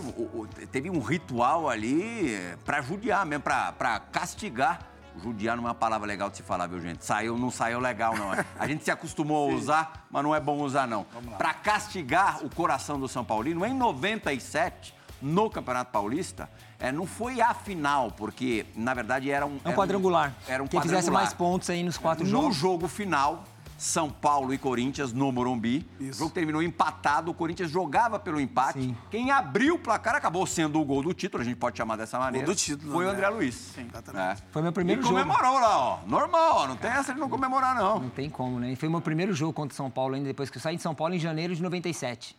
[0.70, 4.78] teve um ritual ali pra judiar mesmo, pra, pra castigar
[5.22, 7.04] Judiar não é uma palavra legal de se falar, viu, gente?
[7.04, 8.30] Saiu, não saiu legal, não.
[8.58, 11.04] A gente se acostumou a usar, mas não é bom usar, não.
[11.36, 16.48] Para castigar o coração do São Paulino, em 97, no Campeonato Paulista,
[16.82, 19.58] é, não foi a final, porque, na verdade, era um...
[19.64, 20.34] É um quadrangular.
[20.48, 20.82] Era um Quem quadrangular.
[21.02, 22.46] fizesse mais pontos aí nos quatro no jogos.
[22.48, 23.44] No jogo final,
[23.78, 25.86] São Paulo e Corinthians no Morumbi.
[26.00, 26.10] Isso.
[26.10, 28.80] O jogo terminou empatado, o Corinthians jogava pelo empate.
[28.80, 28.96] Sim.
[29.10, 32.18] Quem abriu o placar acabou sendo o gol do título, a gente pode chamar dessa
[32.18, 32.46] maneira.
[32.46, 33.26] do título, Foi o André.
[33.26, 33.54] André Luiz.
[33.54, 34.42] Sim, exatamente.
[34.50, 35.14] Foi meu primeiro e jogo.
[35.16, 35.98] comemorou lá, ó.
[36.06, 36.66] Normal, ó.
[36.68, 38.00] Não tem essa de não comemorar, não.
[38.00, 38.72] Não tem como, né?
[38.72, 40.82] E Foi meu primeiro jogo contra o São Paulo ainda depois que eu saí de
[40.82, 42.36] São Paulo em janeiro de 97.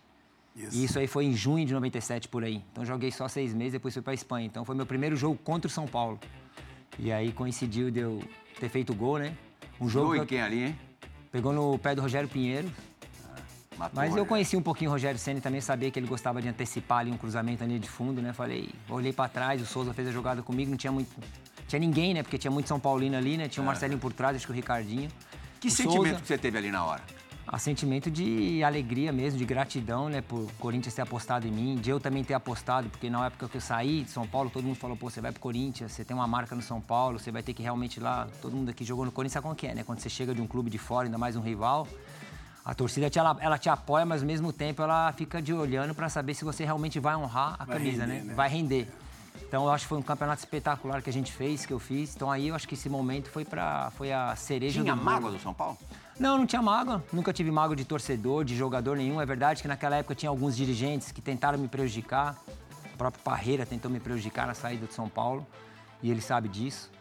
[0.55, 0.77] Isso.
[0.77, 2.63] E isso aí foi em junho de 97 por aí.
[2.71, 4.45] Então joguei só seis meses, depois fui pra Espanha.
[4.45, 6.19] Então foi meu primeiro jogo contra o São Paulo.
[6.99, 8.21] E aí coincidiu de eu
[8.59, 9.35] ter feito o gol, né?
[9.81, 10.79] Um jogo Gol que eu- quem ali, hein?
[11.31, 12.71] pegou no pé do Rogério Pinheiro.
[13.77, 14.29] Matou, Mas eu né?
[14.29, 17.17] conheci um pouquinho o Rogério Senna também, sabia que ele gostava de antecipar ali um
[17.17, 18.31] cruzamento ali de fundo, né?
[18.31, 21.09] Falei, olhei pra trás, o Souza fez a jogada comigo, não tinha muito.
[21.67, 22.21] Tinha ninguém, né?
[22.21, 23.47] Porque tinha muito São Paulino ali, né?
[23.47, 25.09] Tinha o Marcelinho por trás, acho que o Ricardinho.
[25.59, 27.01] Que O sentimento Souza- que você teve ali na hora?
[27.47, 31.89] A sentimento de alegria mesmo, de gratidão, né, por Corinthians ter apostado em mim, de
[31.89, 34.77] eu também ter apostado, porque na época que eu saí de São Paulo, todo mundo
[34.77, 37.43] falou, pô, você vai pro Corinthians, você tem uma marca no São Paulo, você vai
[37.43, 39.75] ter que realmente ir lá, todo mundo aqui jogou no Corinthians, sabe como que é,
[39.75, 39.83] né?
[39.83, 41.87] Quando você chega de um clube de fora, ainda mais um rival,
[42.63, 45.93] a torcida te, ela, ela te apoia, mas ao mesmo tempo ela fica de olhando
[45.93, 48.23] para saber se você realmente vai honrar a Vai camisa, render, né?
[48.23, 48.33] né?
[48.33, 48.87] Vai render.
[49.41, 52.15] Então eu acho que foi um campeonato espetacular que a gente fez, que eu fiz.
[52.15, 55.31] Então aí eu acho que esse momento foi para foi a cereja Tinha do mágoa
[55.31, 55.77] do São Paulo?
[56.19, 57.03] Não, não tinha mágoa.
[57.11, 59.19] Nunca tive mágoa de torcedor, de jogador nenhum.
[59.19, 62.37] É verdade que naquela época tinha alguns dirigentes que tentaram me prejudicar.
[62.93, 65.45] O próprio Parreira tentou me prejudicar na saída de São Paulo.
[66.01, 66.91] E ele sabe disso.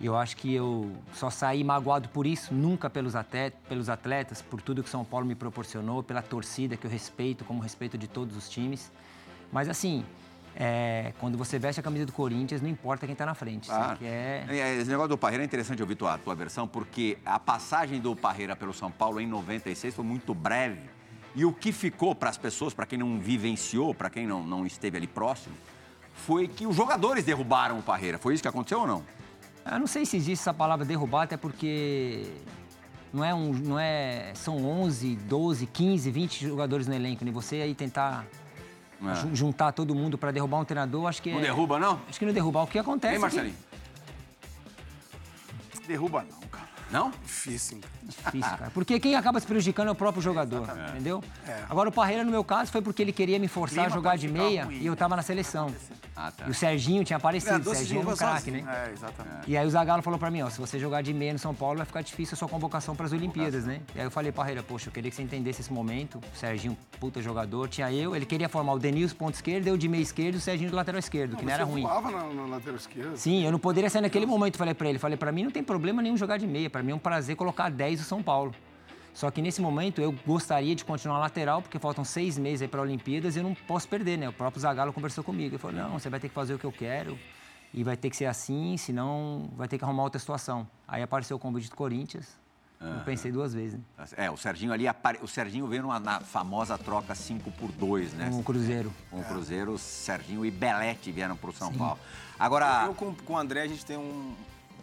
[0.00, 4.42] E eu acho que eu só saí magoado por isso, nunca pelos atletas, pelos atletas,
[4.42, 8.08] por tudo que São Paulo me proporcionou, pela torcida que eu respeito, como respeito de
[8.08, 8.90] todos os times.
[9.52, 10.04] Mas assim,
[10.54, 13.68] é, quando você veste a camisa do Corinthians, não importa quem está na frente.
[13.68, 14.46] Você quer...
[14.50, 18.14] é, Esse negócio do Parreira é interessante ouvir tua, tua versão, porque a passagem do
[18.14, 20.90] Parreira pelo São Paulo em 96 foi muito breve.
[21.34, 24.66] E o que ficou para as pessoas, para quem não vivenciou, para quem não, não
[24.66, 25.54] esteve ali próximo,
[26.14, 28.18] foi que os jogadores derrubaram o Parreira.
[28.18, 29.02] Foi isso que aconteceu ou não?
[29.70, 32.26] Eu não sei se existe essa palavra derrubar, até porque
[33.12, 37.30] não é um, não é, são 11, 12, 15, 20 jogadores no elenco, né?
[37.30, 38.26] Você aí tentar
[39.04, 39.14] É.
[39.16, 42.00] ju- juntar todo mundo para derrubar um treinador, acho que Não é- derruba, não?
[42.08, 42.62] Acho que não derrubar.
[42.62, 43.14] O que acontece?
[43.14, 43.56] Hein, é que- Marcelinho?
[45.86, 46.68] Derruba não, cara.
[46.90, 47.10] Não?
[47.24, 47.80] Difícil.
[48.02, 48.70] Difícil, cara.
[48.72, 51.22] Porque quem acaba se prejudicando é o próprio jogador, entendeu?
[51.68, 54.10] Agora, o Parreira, no meu caso, foi porque ele queria me forçar a Clima jogar
[54.10, 55.74] pode de meia ruim, e eu tava na seleção.
[56.14, 56.46] Ah, tá.
[56.46, 58.64] E o Serginho tinha aparecido, É, o Serginho era um craque, né?
[58.66, 59.50] É, exatamente.
[59.50, 61.54] E aí o Zagallo falou pra mim, ó, se você jogar de meia no São
[61.54, 63.80] Paulo, vai ficar difícil a sua convocação para as Olimpíadas, né?
[63.94, 66.18] E aí eu falei, Parreira, poxa, eu queria que você entendesse esse momento.
[66.18, 69.88] O Serginho, puta jogador, tinha eu, ele queria formar o Denilson ponto esquerdo, eu de
[69.88, 71.82] meia esquerdo e o Serginho do lateral esquerdo, que não era Você ruim.
[71.82, 73.16] voava na, na lateral esquerda.
[73.16, 75.62] Sim, eu não poderia sair naquele momento, falei pra ele, falei, pra mim não tem
[75.62, 78.54] problema nenhum jogar de meia, pra mim é um prazer colocar 10 do São Paulo.
[79.14, 82.80] Só que nesse momento eu gostaria de continuar lateral, porque faltam seis meses aí para
[82.80, 84.28] Olimpíadas e eu não posso perder, né?
[84.28, 85.54] O próprio Zagallo conversou comigo.
[85.54, 87.18] Ele falou: não, você vai ter que fazer o que eu quero
[87.74, 90.66] e vai ter que ser assim, senão vai ter que arrumar outra situação.
[90.86, 92.40] Aí apareceu o convite do Corinthians.
[92.84, 94.06] Eu pensei duas vezes, né?
[94.16, 95.18] É, o Serginho ali, apare...
[95.22, 98.28] o Serginho veio numa, na famosa troca 5 por 2, né?
[98.28, 98.92] Com o Cruzeiro.
[99.08, 101.98] Com o Cruzeiro, Serginho e Belete vieram pro São Paulo.
[102.36, 104.34] Agora, Eu com, com o André, a gente tem um.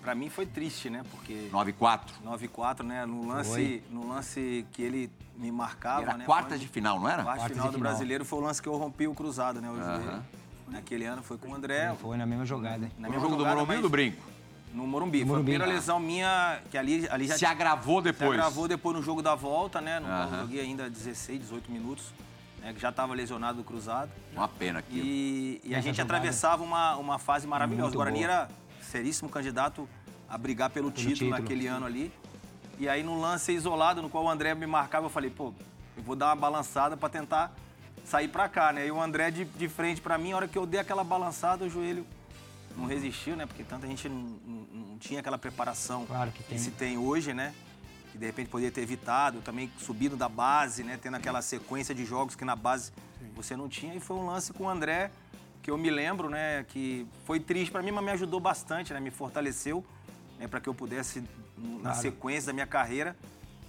[0.01, 1.03] Pra mim foi triste, né?
[1.11, 1.99] Porque 9-4.
[2.25, 3.05] 9-4, né?
[3.05, 3.83] No lance, Foi.
[3.91, 6.25] no lance que ele me marcava, Era né?
[6.25, 7.23] Quando- de final, não era?
[7.23, 7.91] Quarta Quartas final de do final.
[7.91, 9.69] brasileiro foi o lance que eu rompi o cruzado, né?
[9.69, 10.23] O joelho.
[10.69, 11.93] Naquele ano foi com o André.
[11.99, 12.89] Foi na mesma jogada.
[12.97, 14.21] Na No mesma jogo do jogada, Morumbi ou mas do Brinco?
[14.73, 15.25] No Morumbi.
[15.25, 18.29] Foi a primeira lesão minha, que ali, ali já Se agravou depois.
[18.29, 19.99] Se agravou depois no jogo da volta, né?
[19.99, 20.29] No Aham.
[20.35, 22.13] eu joguei ainda 16, 18 minutos,
[22.61, 22.71] né?
[22.71, 24.11] Que já estava lesionado do cruzado.
[24.31, 25.03] Uma pena aquilo.
[25.05, 26.03] E, e a gente jogada.
[26.17, 27.83] atravessava uma, uma fase maravilhosa.
[27.85, 28.31] Muito o Guarani boa.
[28.31, 28.49] era
[28.81, 29.87] seríssimo candidato
[30.27, 31.31] a brigar pelo, título, título.
[31.31, 32.11] naquele ano ali.
[32.77, 35.53] E aí, num lance isolado, no qual o André me marcava, eu falei, pô,
[35.97, 37.53] eu vou dar uma balançada para tentar
[38.05, 38.87] sair para cá, né?
[38.87, 41.65] E o André de, de frente para mim, a hora que eu dei aquela balançada,
[41.65, 42.05] o joelho
[42.77, 43.45] não resistiu, né?
[43.45, 44.15] Porque tanta gente não,
[44.45, 46.57] não- não tinha aquela preparação Claro que tem.
[46.57, 47.53] se tem hoje, né?
[48.11, 50.97] Que de repente poderia ter evitado, também subindo da base, né?
[51.01, 52.91] Tendo aquela sequência de jogos que na base
[53.35, 53.93] você não tinha.
[53.93, 55.11] E foi um lance com o André,
[55.69, 56.65] que eu me lembro, né?
[56.69, 58.99] Que foi triste para mim, mas me ajudou bastante, né?
[58.99, 59.85] Me fortaleceu,
[60.39, 60.47] né?
[60.47, 61.23] Para que eu pudesse,
[61.83, 63.15] na sequência da minha carreira,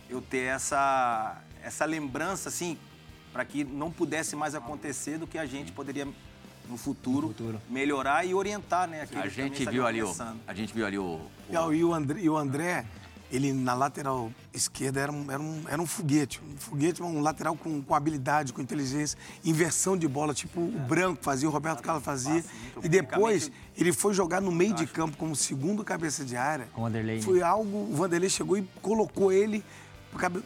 [0.08, 2.78] eu ter essa, essa lembrança, assim,
[3.34, 6.08] para que não pudesse mais acontecer do que a gente poderia
[6.68, 7.60] no futuro, No futuro.
[7.68, 9.06] melhorar e orientar, né?
[9.14, 10.14] A gente viu ali, o,
[10.46, 11.02] a gente viu ali o,
[11.48, 12.86] o- E, e o André, e o André
[13.30, 16.40] ele na lateral esquerda era um, era um, era um foguete.
[16.42, 21.22] Um foguete, um lateral com, com habilidade, com inteligência, inversão de bola, tipo o Branco
[21.22, 22.44] fazia, o Roberto Carlos fazia.
[22.82, 26.66] E depois ele foi jogar no meio de campo como segundo cabeça de área.
[26.72, 27.22] Com o Vanderlei, né?
[27.22, 29.64] Foi algo, o Vanderlei chegou e colocou ele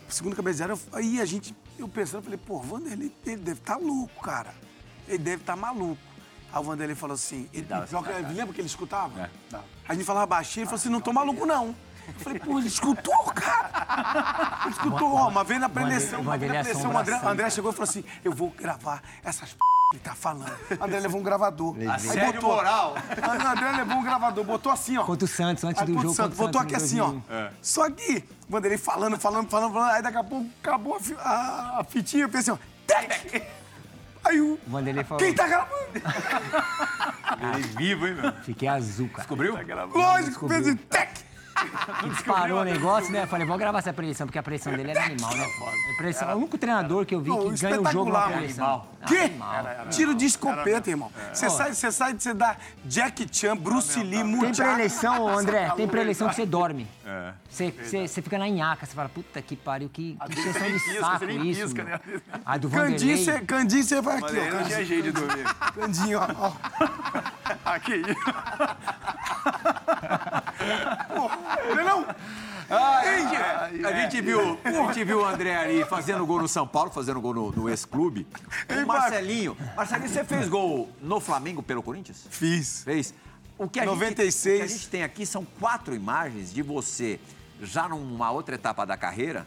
[0.09, 0.79] segundo cabeça de área.
[0.92, 4.55] Aí a gente, eu pensando, falei, pô, o Vanderlei, ele deve estar louco, cara.
[5.09, 6.01] Ele deve estar maluco.
[6.53, 9.31] Aí o Vanderlei falou assim, ele, joga- lembra que ele escutava?
[9.88, 11.75] A gente falava baixinho, ele falou assim, não tô maluco não.
[12.09, 14.61] Eu falei, pô, ele escutou, cara.
[14.64, 17.21] Ele escutou, ó, uma vez na preleção, uma vez na Vanderlei é preleção, o André.
[17.31, 19.59] André chegou e falou assim, eu vou gravar essas p...
[19.90, 20.53] que ele tá falando.
[20.81, 21.75] O André levou um gravador.
[21.79, 22.95] Aí Assédio moral.
[22.97, 25.05] Aí o André levou um gravador, botou assim, ó.
[25.05, 26.23] Contra o Santos, antes Aí, do contra o jogo.
[26.23, 27.07] Santos, botou aqui assim, ó.
[27.09, 27.23] 2000.
[27.62, 28.25] Só que,
[28.64, 32.29] ele falando, falando, falando, falando, aí daqui a pouco acabou a, a- a fitinha, eu
[32.29, 33.43] pensei, ó, tec!
[34.25, 34.55] Aí o.
[34.55, 35.19] O Vanderlei falou.
[35.23, 35.75] Quem tá gravando?
[37.55, 38.33] Ele vivo, hein, meu?
[38.43, 39.19] Fiquei azul, cara.
[39.19, 39.55] Descobriu?
[39.95, 40.77] Lógico, fez assim,
[41.76, 42.08] tec!
[42.10, 43.26] Disparou o negócio, né?
[43.26, 45.44] Falei, vou gravar essa preleção, porque a preleção dele era animal, né?
[45.44, 48.20] A preleção, é o único treinador que eu vi Não, que ganha o jogo na
[48.20, 48.87] espetacular, preleção.
[49.06, 49.18] Que?
[49.18, 49.64] Animal.
[49.90, 51.10] Tiro de escopeta, irmão.
[51.32, 54.74] Você sai, você sai, você dá Jack Chan, Bruce Lee, Tem Mundial.
[54.74, 56.87] preleção, ô, André, tem preleção que você dorme.
[57.04, 57.32] É.
[57.55, 60.73] Você, você, você fica na nhaca, você fala, puta que pariu, que, que questão de
[60.73, 61.61] pisca, saco isso.
[61.61, 62.01] pisca, né?
[62.45, 63.47] A do Candinho, Vanderlei.
[63.47, 64.57] Candinho, você vai aqui, Mas ó.
[64.57, 65.45] não tinha jeito de dormir.
[65.73, 66.27] Candinho, ó.
[66.37, 66.53] ó.
[67.71, 68.03] Aqui.
[71.77, 72.14] Não, não.
[72.69, 76.49] Ah, a, gente, a gente viu, a gente viu o André ali fazendo gol no
[76.49, 78.27] São Paulo, fazendo gol no, no ex-clube.
[78.69, 79.57] O Marcelinho.
[79.77, 82.27] Marcelinho, você fez gol no Flamengo pelo Corinthians?
[82.29, 82.83] Fiz.
[82.83, 83.14] Fez.
[83.57, 84.35] O que a 96.
[84.35, 87.21] Gente, o que a gente tem aqui são quatro imagens de você,
[87.61, 89.47] já numa outra etapa da carreira,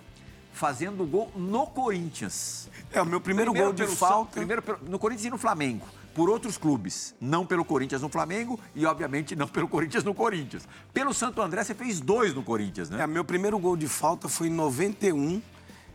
[0.53, 2.69] fazendo gol no Corinthians.
[2.91, 4.31] É, o meu primeiro, gol de falta.
[4.33, 5.87] Primeiro no Corinthians e no Flamengo.
[6.13, 7.13] Por outros clubes.
[7.21, 10.67] Não pelo Corinthians no Flamengo e, obviamente, não pelo Corinthians no Corinthians.
[10.91, 13.03] Pelo Santo André, você fez dois no Corinthians, né?
[13.03, 15.39] É, meu primeiro gol de falta foi em 91,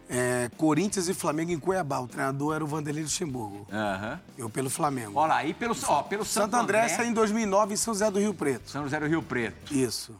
[0.09, 1.98] é, Corinthians e Flamengo em Cuiabá.
[1.98, 3.66] O treinador era o Vanderlei Luxemburgo.
[3.72, 4.20] Aham.
[4.38, 5.18] Eu pelo Flamengo.
[5.18, 8.20] Olha lá, e pelo, ó, pelo Santo André saiu em 2009 em São José do
[8.20, 8.70] Rio Preto.
[8.70, 9.75] São José do Rio Preto.
[9.75, 10.14] Isso,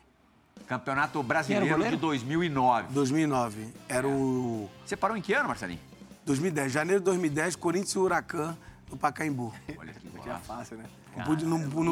[0.77, 2.89] Campeonato Brasileiro de 2009.
[2.95, 3.67] 2009.
[3.87, 5.79] Era o Você parou em que ano, Marcelinho?
[6.25, 8.57] 2010, janeiro de 2010, Corinthians e Huracan
[8.91, 9.53] no Pacaembu.
[9.79, 10.85] Olha que Tinha fácil, né?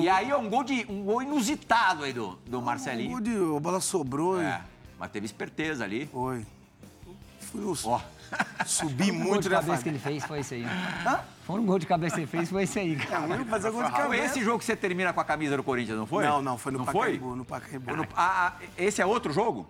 [0.01, 3.11] E aí é um gol, de, um gol inusitado aí do, do o Marcelinho.
[3.11, 6.07] gol de- a bola sobrou É, e mas teve esperteza ali.
[6.11, 6.47] foi.
[7.39, 8.01] Fui no, Ó,
[8.67, 10.67] subi O gol muito, de né, cabeça que ele fez foi esse aí.
[11.45, 13.27] Foi um gol de cabeça que ele fez, foi esse aí, cara.
[13.27, 14.25] ruim fazer gol de foi cabeça.
[14.25, 16.25] esse jogo que você termina com a camisa do Corinthians, não foi?
[16.25, 17.27] Não, não, foi no não Pacaembu.
[17.29, 17.37] Foi?
[17.37, 17.97] No Pacaembu.
[17.97, 19.67] No- ah, ah, esse é outro jogo?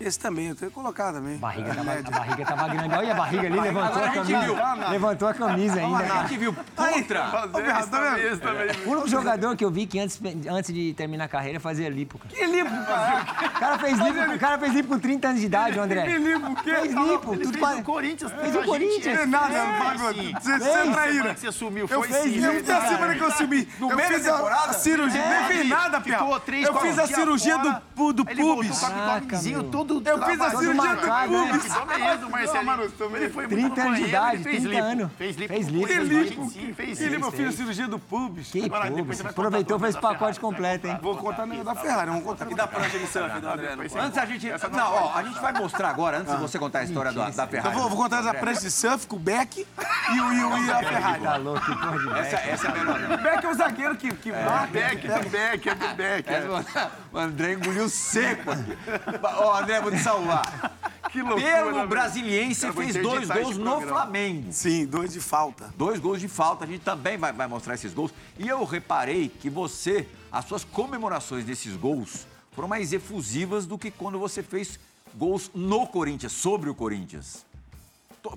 [0.00, 1.36] Esse também, eu tenho que colocar também.
[1.36, 2.04] A barriga, tava, Média.
[2.08, 2.94] a barriga tava grande.
[2.94, 4.40] Olha a barriga ali, levantou a a camisa.
[4.40, 4.56] viu.
[4.90, 5.98] Levantou a camisa ainda.
[5.98, 7.30] A gente viu contra.
[7.30, 8.70] Fazer tá também, isso também.
[8.84, 12.18] O único jogador que eu vi que antes, antes de terminar a carreira fazia lipo,
[12.18, 12.34] cara.
[12.34, 13.20] Que limpo, cara.
[13.22, 16.02] O cara fez lipo, o cara fez lipo com 30 anos de idade, André.
[16.02, 16.74] Que limpo, o quê?
[16.74, 18.32] Fez lipo, Ele tudo fez o Corinthians.
[18.32, 19.14] Fez o Corinthians.
[19.14, 20.32] Não é nada, É, Fábio.
[20.40, 23.68] Você você é sumiu, Eu foi eu fiz a semana que eu subi.
[23.78, 24.72] No meio da fiz a, temporada?
[24.72, 25.20] cirurgia.
[25.20, 26.42] É, não fez nada, Piau.
[26.50, 28.82] Eu fiz a cirurgia do, Ele pubis.
[28.82, 29.70] o abdomenzinho meu.
[29.72, 31.26] Todo Eu fiz a cirurgia do né?
[31.26, 31.62] pubis.
[31.64, 32.82] Ficou mesmo, Marcelinho.
[33.16, 34.84] Ele foi muito 30 pro anos de idade, ele fez 30 lipo.
[34.84, 35.12] anos.
[35.18, 35.54] Fez lipo.
[35.54, 36.52] Fez lipo, fez.
[36.52, 37.30] Sim, fez lipo.
[37.32, 38.50] fiz a cirurgia do pubis.
[38.50, 39.16] Que pubis.
[39.16, 40.98] você vai Aproveitou, fez da pacote Ferrari, completo, hein?
[41.02, 42.50] Vou contar da Ferrari, vamos contar.
[42.50, 44.48] E da prancha de surf do não Antes a gente.
[44.72, 47.42] Não, ó, a gente vai mostrar agora, antes de você contar a história da, da
[47.44, 47.76] Eu Ferrari.
[47.76, 51.22] vou, contar a prancha de surf com o Beck e o, a Ferrari.
[51.22, 52.16] Tá louco, que porra de velho.
[52.16, 53.00] essa é a melhor.
[53.12, 54.72] O Beck é o zagueiro que, que bate.
[54.72, 56.28] Beck, do Beck, é do Beck.
[56.28, 56.32] é.
[56.36, 58.76] Essa- o André engoliu seco aqui.
[59.22, 60.78] Ó, André, vou te salvar.
[61.10, 61.88] Que loucura, Pelo velho.
[61.88, 63.86] Brasiliense, Cara, fez dois gols no programa.
[63.86, 64.52] Flamengo.
[64.52, 65.72] Sim, dois de falta.
[65.76, 68.12] Dois gols de falta, a gente também vai, vai mostrar esses gols.
[68.38, 73.90] E eu reparei que você, as suas comemorações desses gols foram mais efusivas do que
[73.90, 74.80] quando você fez
[75.14, 77.44] gols no Corinthians, sobre o Corinthians.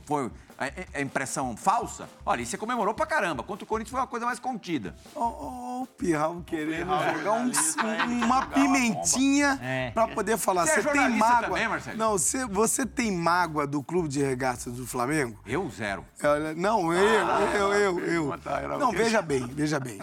[0.06, 2.08] Foi a, a impressão falsa?
[2.26, 3.43] Olha, e você comemorou pra caramba.
[3.43, 4.95] Contra o Corinthians foi uma coisa mais contida.
[5.16, 9.91] Ó, ó, o Pirral querendo jogar um- um- uma pimentinha É.
[9.91, 10.66] pra poder falar.
[10.66, 11.49] Você é Você tem mágoa.
[11.49, 11.97] também, Marcelo?
[11.97, 15.38] Não, você, você tem mágoa do clube de regatas do Flamengo?
[15.45, 16.06] Eu, zero.
[16.24, 17.03] Olha, Não, eu,
[17.53, 18.34] eu, eu, eu.
[18.80, 19.99] Não, veja bem, veja bem.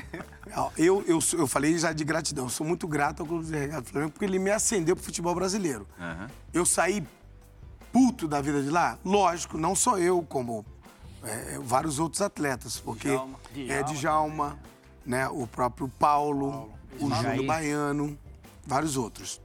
[0.76, 2.44] Eu, eu, eu falei já de gratidão.
[2.44, 5.04] Eu sou muito grato ao Clube de Regatas do Flamengo porque ele me acendeu pro
[5.04, 5.86] futebol brasileiro.
[5.98, 6.28] Aham.
[6.52, 7.02] Eu saí
[7.92, 8.98] puto da vida de lá?
[9.04, 10.64] Lógico, não só eu, como
[11.22, 12.80] é, vários outros atletas.
[12.80, 13.38] Porque Djalma.
[13.68, 14.58] é Djalma,
[15.04, 17.46] né, o próprio Paulo, o Júlio Jair.
[17.46, 18.18] Baiano,
[18.66, 19.40] vários outros.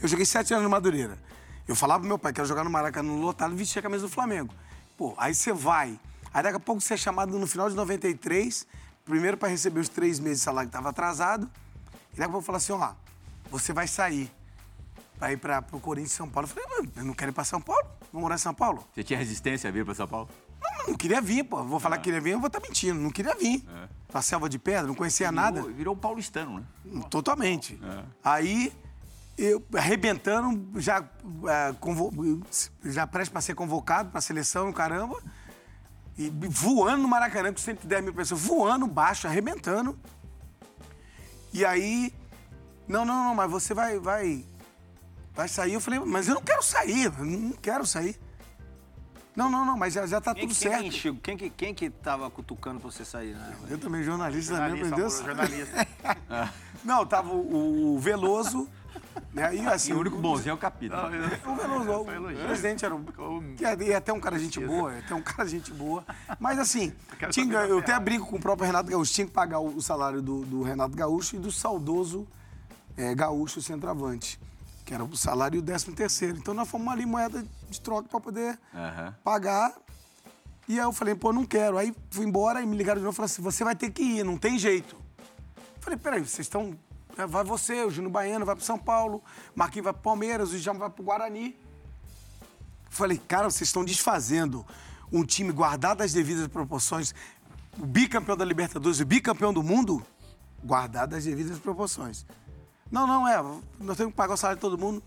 [0.00, 1.18] Eu joguei sete anos no Madureira.
[1.66, 4.08] Eu falava pro meu pai, quero jogar no Maracanã lotado e vestir a camisa do
[4.08, 4.54] Flamengo.
[4.96, 5.98] Pô, aí você vai.
[6.32, 8.66] Aí daqui a pouco você é chamado no final de 93,
[9.04, 11.50] primeiro para receber os três meses de salário que estava atrasado.
[12.12, 12.92] E daqui a pouco fala assim, ó,
[13.50, 14.30] você vai sair
[15.24, 16.46] pra ir pra, pro Corinthians São Paulo.
[16.48, 17.82] Eu falei, mano, eu não quero ir pra São Paulo?
[18.12, 18.86] Vou morar em São Paulo?
[18.94, 20.28] Você tinha resistência a vir pra São Paulo?
[20.60, 21.62] Não, não queria vir, pô.
[21.64, 23.00] Vou falar que queria vir, eu vou estar mentindo.
[23.00, 23.64] Não queria vir.
[24.08, 25.60] Pra selva de pedra, não conhecia nada.
[25.62, 27.02] Virou, virou paulistano, né?
[27.10, 27.80] Totalmente.
[28.22, 28.70] Aí,
[29.38, 31.02] eu arrebentando, já,
[31.48, 32.42] é, convo-
[32.84, 35.18] já prestes para ser convocado para a seleção, caramba.
[36.18, 39.98] E voando no Maracanã com 110 mil pessoas, voando baixo, arrebentando.
[41.52, 42.12] E aí,
[42.86, 44.44] não, não, não, mas você vai, vai,
[45.34, 45.74] vai sair.
[45.74, 48.18] Eu falei, mas eu não quero sair, eu não quero sair.
[49.36, 51.16] Não, não, não, mas já, já tá Quem, tudo quem, certo.
[51.20, 53.56] quem, que, quem que tava cutucando pra você sair, né?
[53.68, 55.18] Eu também, jornalista, também, meu Deus.
[55.18, 55.86] jornalista.
[56.84, 58.68] Não, tava o, o Veloso,
[59.32, 59.52] né?
[59.56, 61.02] E assim, E o único bonzinho é o capítulo.
[61.46, 63.02] O Veloso, o presidente era um.
[63.56, 66.04] que é- E é até um cara gente boa, é até um cara gente boa.
[66.38, 66.92] Mas assim,
[67.32, 70.44] tinha, eu até brinco com o próprio Renato Gaúcho, tinha que pagar o salário do,
[70.44, 72.24] do Renato Gaúcho e do saudoso
[72.96, 74.38] eh, Gaúcho centroavante,
[74.84, 76.36] que era o salário e o décimo terceiro.
[76.36, 79.14] Então nós fomos ali moeda de troca para poder Aham.
[79.24, 79.74] pagar.
[80.68, 81.78] E aí eu falei, pô, não quero.
[81.78, 84.02] Aí fui embora e me ligaram de novo e falaram assim: você vai ter que
[84.02, 84.96] ir, não tem jeito.
[85.80, 86.76] Falei, peraí, vocês estão.
[87.16, 89.22] é, Vai você, o Júnior Baiano vai pro São Paulo,
[89.54, 91.56] Marquinhos vai pro Palmeiras, o Djalma vai pro Guarani.
[92.88, 94.64] Falei, cara, vocês estão desfazendo
[95.12, 97.14] um time guardado as devidas proporções,
[97.78, 100.02] o bicampeão da Libertadores, o bicampeão do mundo,
[100.62, 102.24] guardado as devidas proporções.
[102.90, 103.36] Não, não, é,
[103.80, 105.02] nós temos que pagar o salário de todo mundo.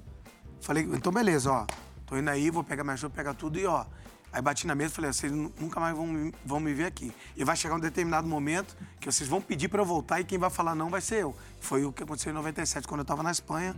[0.61, 1.65] Falei, então beleza, ó,
[2.05, 3.85] tô indo aí, vou pegar minha ajuda, pegar tudo e ó.
[4.33, 6.85] Aí bati na mesa e falei, vocês nu- nunca mais vão, me- vão me ver
[6.85, 7.13] aqui.
[7.35, 10.37] E vai chegar um determinado momento que vocês vão pedir para eu voltar e quem
[10.37, 11.35] vai falar não vai ser eu.
[11.61, 13.73] Foi o que aconteceu em 97, quando eu estava na Espanha.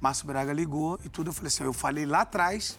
[0.00, 1.28] Márcio Braga ligou e tudo.
[1.28, 2.78] Eu falei assim, eu falei lá atrás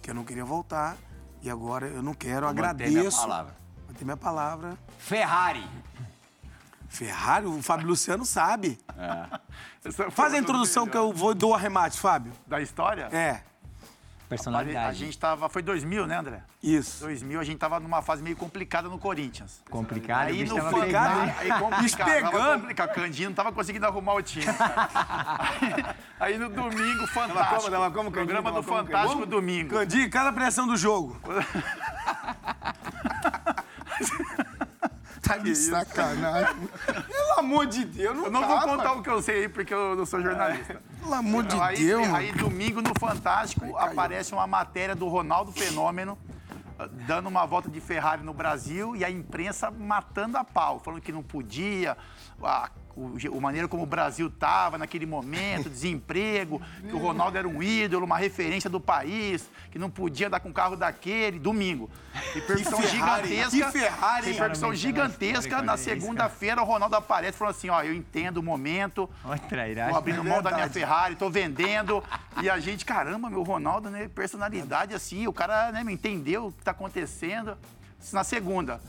[0.00, 0.96] que eu não queria voltar
[1.42, 2.92] e agora eu não quero, Mantém agradeço.
[2.92, 3.54] minha palavra.
[3.88, 4.78] Mantém minha palavra.
[4.98, 5.66] Ferrari.
[6.90, 8.78] Ferrari, o Fábio Luciano sabe.
[10.10, 12.32] Faz a introdução que eu vou do arremate, Fábio.
[12.46, 13.08] Da história?
[13.12, 13.42] É,
[14.30, 14.86] Personalidade.
[14.86, 15.48] A gente tava.
[15.48, 16.40] Foi 2000, né, André?
[16.62, 17.00] isso.
[17.00, 19.60] 2000, a gente tava numa fase meio complicada no Corinthians.
[19.68, 21.34] Complicado, o Aí no tava complicado, pegando, hein?
[21.36, 22.30] Aí complicado, Espegando.
[22.30, 22.94] tava complicado.
[22.94, 24.46] Candinho não tava conseguindo arrumar o time.
[25.50, 25.84] aí,
[26.20, 27.72] aí no domingo, fantástico.
[27.72, 28.12] Dava como, Candinho?
[28.12, 29.26] Programa do como, Fantástico Candinho?
[29.26, 29.70] domingo.
[29.70, 31.20] Candi, cada pressão do jogo.
[35.36, 36.68] tá de sacanagem.
[37.06, 39.00] Pelo amor de Deus, não Eu não dá, vou contar mano.
[39.00, 40.82] o que eu sei aí, porque eu não sou jornalista.
[41.00, 42.38] Pelo amor de aí, Deus, aí, mano.
[42.38, 46.18] domingo no Fantástico aparece uma matéria do Ronaldo Fenômeno
[46.78, 51.00] ah, dando uma volta de Ferrari no Brasil e a imprensa matando a pau, falando
[51.00, 51.96] que não podia,
[52.42, 57.48] a, o, o maneira como o Brasil estava naquele momento, desemprego, que o Ronaldo era
[57.48, 61.90] um ídolo, uma referência do país, que não podia andar com um carro daquele, domingo.
[62.34, 63.72] Repercussão Ferrari, gigantesca.
[63.72, 65.62] que Ferrari, repercussão gigantesca.
[65.62, 69.08] Na segunda-feira, o Ronaldo aparece falando assim: ó, eu entendo o momento.
[69.90, 70.68] Tô abrindo mão da minha.
[70.68, 72.02] Ferrari, tô vendendo.
[72.42, 74.08] E a gente, caramba, meu Ronaldo, né?
[74.08, 77.56] Personalidade assim, o cara né, me entendeu o que tá acontecendo.
[78.12, 78.80] Na segunda.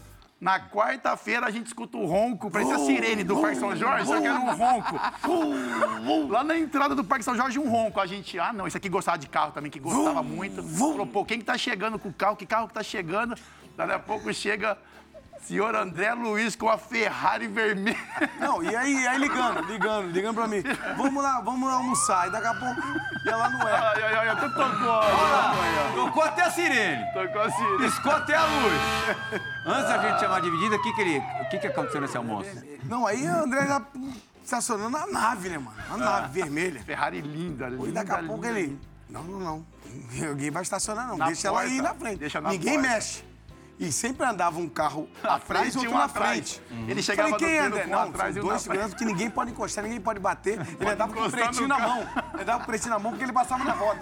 [0.41, 4.19] Na quarta-feira a gente escuta o ronco, parecia a sirene do Parque São Jorge, só
[4.19, 4.95] que era um ronco.
[6.31, 7.99] Lá na entrada do Parque São Jorge, um ronco.
[7.99, 10.63] A gente, ah, não, esse aqui gostava de carro também, que gostava muito.
[10.63, 12.35] Falou, pô, quem que tá chegando com o carro?
[12.35, 13.35] Que carro que tá chegando?
[13.77, 14.79] Daqui a pouco chega
[15.41, 17.97] senhor André Luiz com a Ferrari vermelha.
[18.39, 20.63] Não, e aí, aí ligando, ligando, ligando pra mim.
[20.97, 22.27] Vamos lá, vamos lá almoçar.
[22.27, 22.81] E daqui a pouco,
[23.25, 23.73] e ela não é.
[23.73, 26.05] Ai, ai, ai, até tocou.
[26.05, 27.03] Tocou até a sirene.
[27.13, 27.77] Tocou assim.
[27.79, 29.41] Piscou até a luz.
[29.65, 32.17] Antes da gente chamar a dividida, o que, que, ele, o que, que aconteceu nesse
[32.17, 32.49] almoço?
[32.85, 33.81] Não, aí o André já
[34.43, 35.77] estacionando na nave, né, mano?
[35.89, 36.81] A nave vermelha.
[36.81, 37.87] Ferrari linda, linda.
[37.87, 38.59] E daqui a pouco linda.
[38.59, 38.79] ele.
[39.09, 39.65] Não, não, não.
[40.11, 41.17] Ninguém vai estacionar, não.
[41.17, 41.83] Na deixa ela aí porta.
[41.93, 42.19] na frente.
[42.19, 42.89] Deixa na Ninguém porta.
[42.89, 43.23] mexe.
[43.81, 46.61] E sempre andava um carro atrás e frente outro um na atrás.
[46.61, 46.61] frente.
[46.87, 47.87] Ele chegava Falei, quem anda?
[47.87, 50.59] Não, atrás são dois na seguranças que ninguém pode encostar, ninguém pode bater.
[50.79, 51.89] Ele andava com o pretinho na carro.
[51.95, 52.07] mão.
[52.33, 53.99] Ele andava com o pretinho na mão porque ele passava na roda.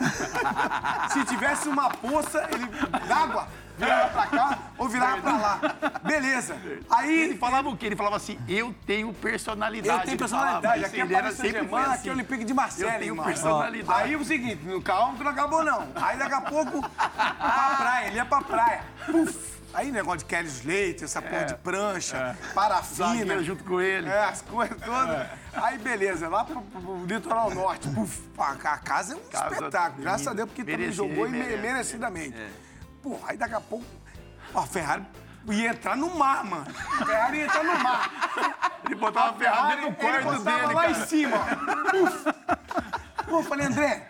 [1.13, 2.65] Se tivesse uma poça, ele
[3.07, 5.59] d'água, virava pra cá ou virava pra lá.
[6.03, 6.57] Beleza.
[6.89, 7.85] Aí Ele falava o quê?
[7.85, 9.97] Ele falava assim, eu tenho personalidade.
[9.97, 10.83] eu tenho personalidade.
[10.83, 12.09] Aqui é ele era Paris Saint-Germain, foi aqui é assim.
[12.09, 13.25] Olympique de Marseille, Eu tenho irmão.
[13.25, 14.03] personalidade.
[14.03, 14.91] Aí o seguinte, no que
[15.23, 15.87] não acabou não.
[15.95, 18.83] Aí daqui a pouco, pra praia, ele ia pra praia.
[19.05, 19.58] Puf.
[19.73, 23.07] Aí negócio de Kelly Slater, essa porra de prancha, parafina.
[23.17, 24.09] Zagueiro junto com ele.
[24.09, 25.27] É, as coisas todas.
[25.53, 27.87] Aí beleza, lá pro, pro- litoral norte.
[27.89, 30.01] Puf, a, casa é um Casa espetáculo.
[30.01, 32.35] Graças a Deus, porque também jogou e merecidamente.
[33.03, 33.85] Pô, aí daqui a pouco,
[34.55, 35.05] ó, a Ferrari
[35.47, 36.65] ia entrar no mar, mano.
[37.01, 38.09] A Ferrari ia entrar no mar.
[38.85, 40.91] Ele botava a Ferrari dentro do ele quarto botava dele, lá cara.
[40.91, 41.91] em cima, ó.
[41.91, 42.23] Puf.
[43.29, 44.09] Pô, eu falei, André,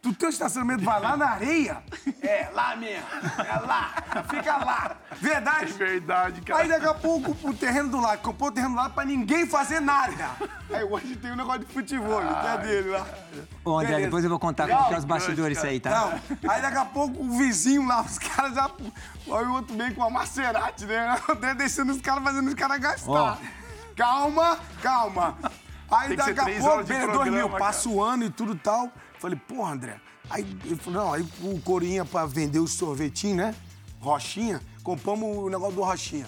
[0.00, 1.82] tu teu estacionamento vai lá na areia?
[2.22, 3.06] É, lá mesmo.
[3.38, 3.94] É lá.
[4.28, 4.96] Fica lá.
[5.20, 5.72] Verdade?
[5.72, 6.62] Verdade, cara.
[6.62, 9.46] Aí daqui a pouco o terreno do lado, comprou o terreno do lado pra ninguém
[9.46, 10.30] fazer nada.
[10.70, 13.06] Aí hoje tem um negócio de futebol, que é dele lá.
[13.64, 14.04] Ô, André, Beleza.
[14.06, 15.90] depois eu vou contar como que é os bastidores isso aí, tá?
[15.90, 18.64] Não, aí daqui a pouco o vizinho lá, os caras já.
[18.64, 21.16] Aí o outro vem com uma Maserati, né?
[21.28, 23.10] O André deixando os caras, fazendo os caras gastar.
[23.10, 23.36] Ó.
[23.96, 25.36] Calma, calma.
[25.90, 27.58] Aí daqui a pouco, dois mil, cara.
[27.58, 28.92] passa o ano e tudo e tal.
[29.18, 30.00] Falei, porra, André.
[30.30, 33.54] Aí ele falou, não, aí o Corinha pra vender os sorvetinhos, né?
[34.00, 36.26] Rochinha, compramos o negócio do Rochinha.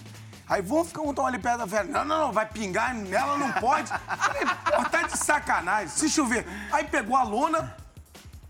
[0.49, 1.85] Aí vamos ficar um tom ali perto da velha.
[1.85, 3.89] Não, não, não, vai pingar nela, não pode.
[3.89, 5.89] Falei, porra, tá de sacanagem.
[5.89, 6.45] Se chover.
[6.73, 7.77] Aí pegou a lona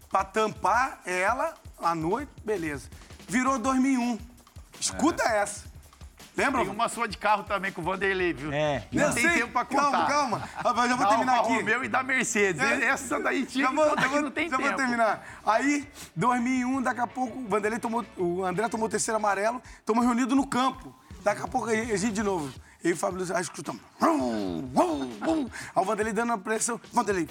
[0.09, 2.89] pra tampar ela à noite, beleza.
[3.29, 4.19] Virou 2001.
[4.81, 5.70] Escuta essa.
[6.37, 6.63] Lembra?
[6.63, 8.53] Tem uma sua de carro também com o Vanderlei, viu?
[8.53, 8.85] É.
[8.93, 9.41] Não tem sei.
[9.41, 9.91] tempo pra contar.
[9.91, 10.49] Calma, calma.
[10.57, 11.59] Rapaz, já vou Da terminar Alfa aqui.
[11.61, 12.63] Romeo e da Mercedes.
[12.63, 12.85] É.
[12.85, 14.69] Essa daí tinha Já que vou, já não tem já tempo.
[14.69, 15.41] vou terminar.
[15.45, 20.05] Aí, 2001, daqui a pouco, o Vanderlei tomou, o André tomou o terceiro amarelo, estamos
[20.05, 20.95] reunidos no campo.
[21.23, 22.53] Daqui a pouco a gente de novo.
[22.83, 23.83] Eu e o Fábio Luiz, aí escutamos.
[24.01, 24.09] Aí
[25.75, 26.81] o Vanderlei dando a pressão.
[26.93, 27.29] Vanderlei,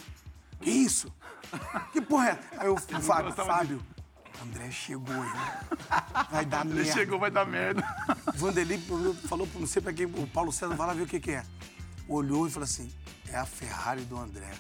[0.62, 1.12] que isso?
[1.92, 2.40] Que porra é?
[2.60, 3.82] Aí o Fábio, Fábio,
[4.44, 6.28] André chegou aí.
[6.32, 6.92] Vai dar Ele merda.
[6.94, 7.84] chegou, vai dar merda.
[8.34, 8.80] O Vanderlei
[9.28, 11.44] falou, não sei pra quem, o Paulo César, vai lá ver o que, que é.
[12.08, 12.92] Olhou e falou assim:
[13.28, 14.52] é a Ferrari do André.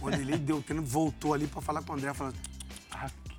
[0.00, 2.32] O Vanderlei deu tempo, voltou ali pra falar com o André, falou: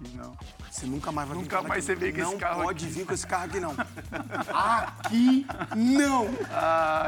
[0.01, 0.33] Aqui não.
[0.69, 1.99] você nunca mais vai vir Nunca falar mais aqui.
[1.99, 3.73] você vem com esse Não carro pode vir com esse carro aqui, não.
[4.53, 6.27] Aqui, não.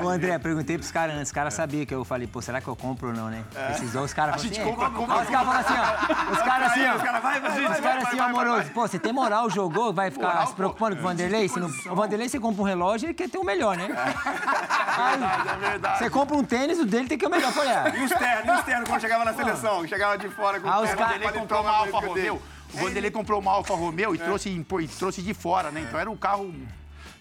[0.03, 1.27] Ô, André, perguntei pros caras antes.
[1.27, 3.43] Os caras sabiam que eu falei, pô, será que eu compro ou não, né?
[3.67, 6.31] Precisou, os caras falaram gente assim, compra, é, compra, Os caras falaram assim, ó.
[6.31, 6.95] Os caras assim, ó.
[6.95, 8.71] Os caras, vai, vai, Os caras assim, amoroso.
[8.71, 11.47] Pô, você tem moral, jogou, vai ficar Moral, se preocupando com o Vanderlei?
[11.49, 11.67] Se não...
[11.67, 13.87] O Vanderlei, você compra um relógio, ele quer ter o melhor, né?
[14.97, 15.99] Aí, É verdade.
[15.99, 17.49] Você compra um tênis, o dele tem que ter o melhor.
[17.49, 19.87] Eu falei, ah, E os ternos, e os ternos quando chegava na seleção?
[19.87, 21.03] Chegava de fora com Ah, o os terno.
[21.03, 22.41] O Vanderlei comprou uma Alfa Romeo.
[22.73, 25.81] O Vanderlei comprou uma Alfa Romeo e trouxe, impor- e trouxe de fora, né?
[25.87, 26.53] Então era o carro,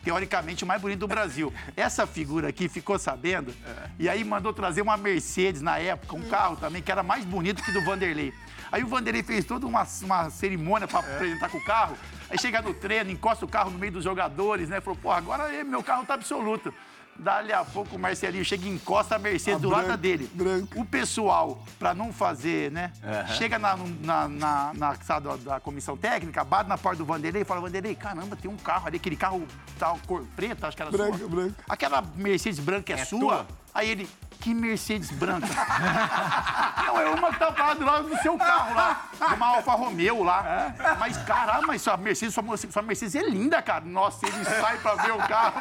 [0.05, 1.53] teoricamente, o mais bonito do Brasil.
[1.77, 3.55] Essa figura aqui ficou sabendo
[3.99, 7.63] e aí mandou trazer uma Mercedes na época, um carro também, que era mais bonito
[7.63, 8.33] que do Vanderlei.
[8.71, 11.97] Aí o Vanderlei fez toda uma, uma cerimônia para apresentar com o carro.
[12.29, 14.81] Aí chega no treino, encosta o carro no meio dos jogadores, né?
[14.81, 16.75] Falou, pô, agora meu carro tá absoluto.
[17.19, 20.31] Dali a pouco o Marcelinho chega e encosta a Mercedes do lado branca, dele.
[20.33, 20.79] branca.
[20.79, 22.93] O pessoal, pra não fazer, né?
[23.37, 27.43] Chega na, na, na, na sala da, da comissão técnica, bate na porta do Vanderlei
[27.43, 29.47] e fala: Vanderlei, caramba, tem um carro ali, aquele carro
[29.79, 31.29] tal, cor preta, acho que era Branca, sua.
[31.29, 31.55] branca.
[31.69, 33.47] Aquela Mercedes branca é, sua?
[33.77, 34.09] Aí ele.
[34.41, 35.49] Que Mercedes branca?
[36.87, 39.11] não, é uma que tá lá do seu carro lá.
[39.35, 40.73] Uma Alfa Romeo lá.
[41.01, 43.85] Mas, caramba, mas sua Mercedes, sua, sua Mercedes é linda, cara.
[43.85, 45.61] Nossa, ele sai pra ver o carro.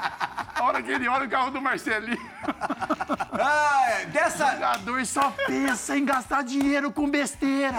[0.54, 2.18] A hora que ele olha o carro do Marcelinho.
[3.38, 7.76] Ah, é, dessa, jogador só pensa em gastar dinheiro com besteira.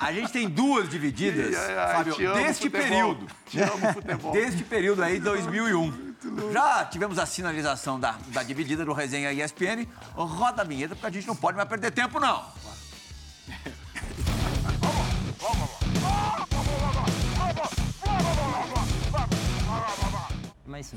[0.00, 2.88] a gente tem duas divididas, Ai, ai, Fábio, deste futebol.
[2.88, 3.26] período.
[3.46, 4.32] Te amo, futebol.
[4.32, 6.05] Deste período aí, 2001.
[6.52, 9.86] Já tivemos a sinalização da, da dividida do Resenha ESPN.
[10.14, 12.44] Roda a vinheta, porque a gente não pode mais perder tempo, não.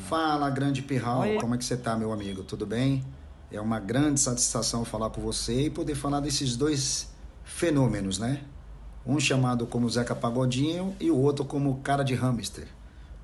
[0.07, 1.21] Fala, grande Pirral.
[1.21, 1.37] Oi.
[1.39, 2.43] Como é que você tá, meu amigo?
[2.43, 3.05] Tudo bem?
[3.51, 7.09] É uma grande satisfação falar com você e poder falar desses dois
[7.43, 8.41] fenômenos, né?
[9.05, 12.67] Um chamado como Zeca Pagodinho e o outro como Cara de Hamster.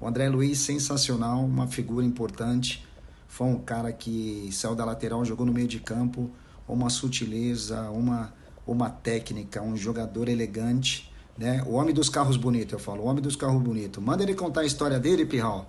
[0.06, 2.86] O André Luiz, sensacional, uma figura importante.
[3.28, 6.30] Foi um cara que saiu da lateral, jogou no meio de campo,
[6.68, 8.32] uma sutileza, uma,
[8.68, 11.64] uma técnica, um jogador elegante, né?
[11.66, 14.04] O homem dos carros bonitos, eu falo, o homem dos carros bonitos.
[14.04, 15.68] Manda ele contar a história dele, Pirral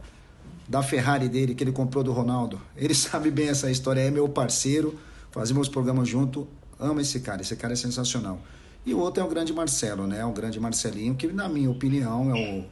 [0.68, 2.60] da Ferrari dele que ele comprou do Ronaldo.
[2.76, 4.98] Ele sabe bem essa história, é meu parceiro,
[5.30, 6.46] fazemos programas junto,
[6.78, 8.38] amo esse cara, esse cara é sensacional.
[8.84, 10.24] E o outro é o grande Marcelo, né?
[10.26, 12.64] O grande Marcelinho, que na minha opinião é o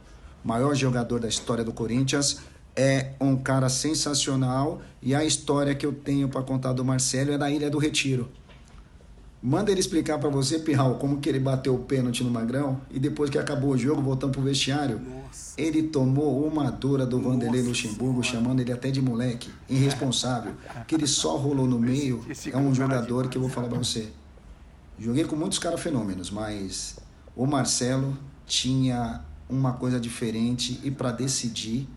[0.45, 2.37] maior jogador da história do Corinthians,
[2.75, 7.37] é um cara sensacional e a história que eu tenho para contar do Marcelo é
[7.37, 8.29] da Ilha do Retiro.
[9.41, 12.99] Manda ele explicar para você, Pirral, como que ele bateu o pênalti no Magrão e
[12.99, 15.01] depois que acabou o jogo, voltando pro vestiário,
[15.57, 20.53] ele tomou uma dura do Vanderlei Luxemburgo, chamando ele até de moleque, irresponsável,
[20.87, 22.23] que ele só rolou no meio.
[22.29, 24.09] esse É um cara jogador que eu vou falar para você.
[24.99, 26.97] Joguei com muitos caras fenômenos, mas
[27.35, 31.87] o Marcelo tinha uma coisa diferente e para decidir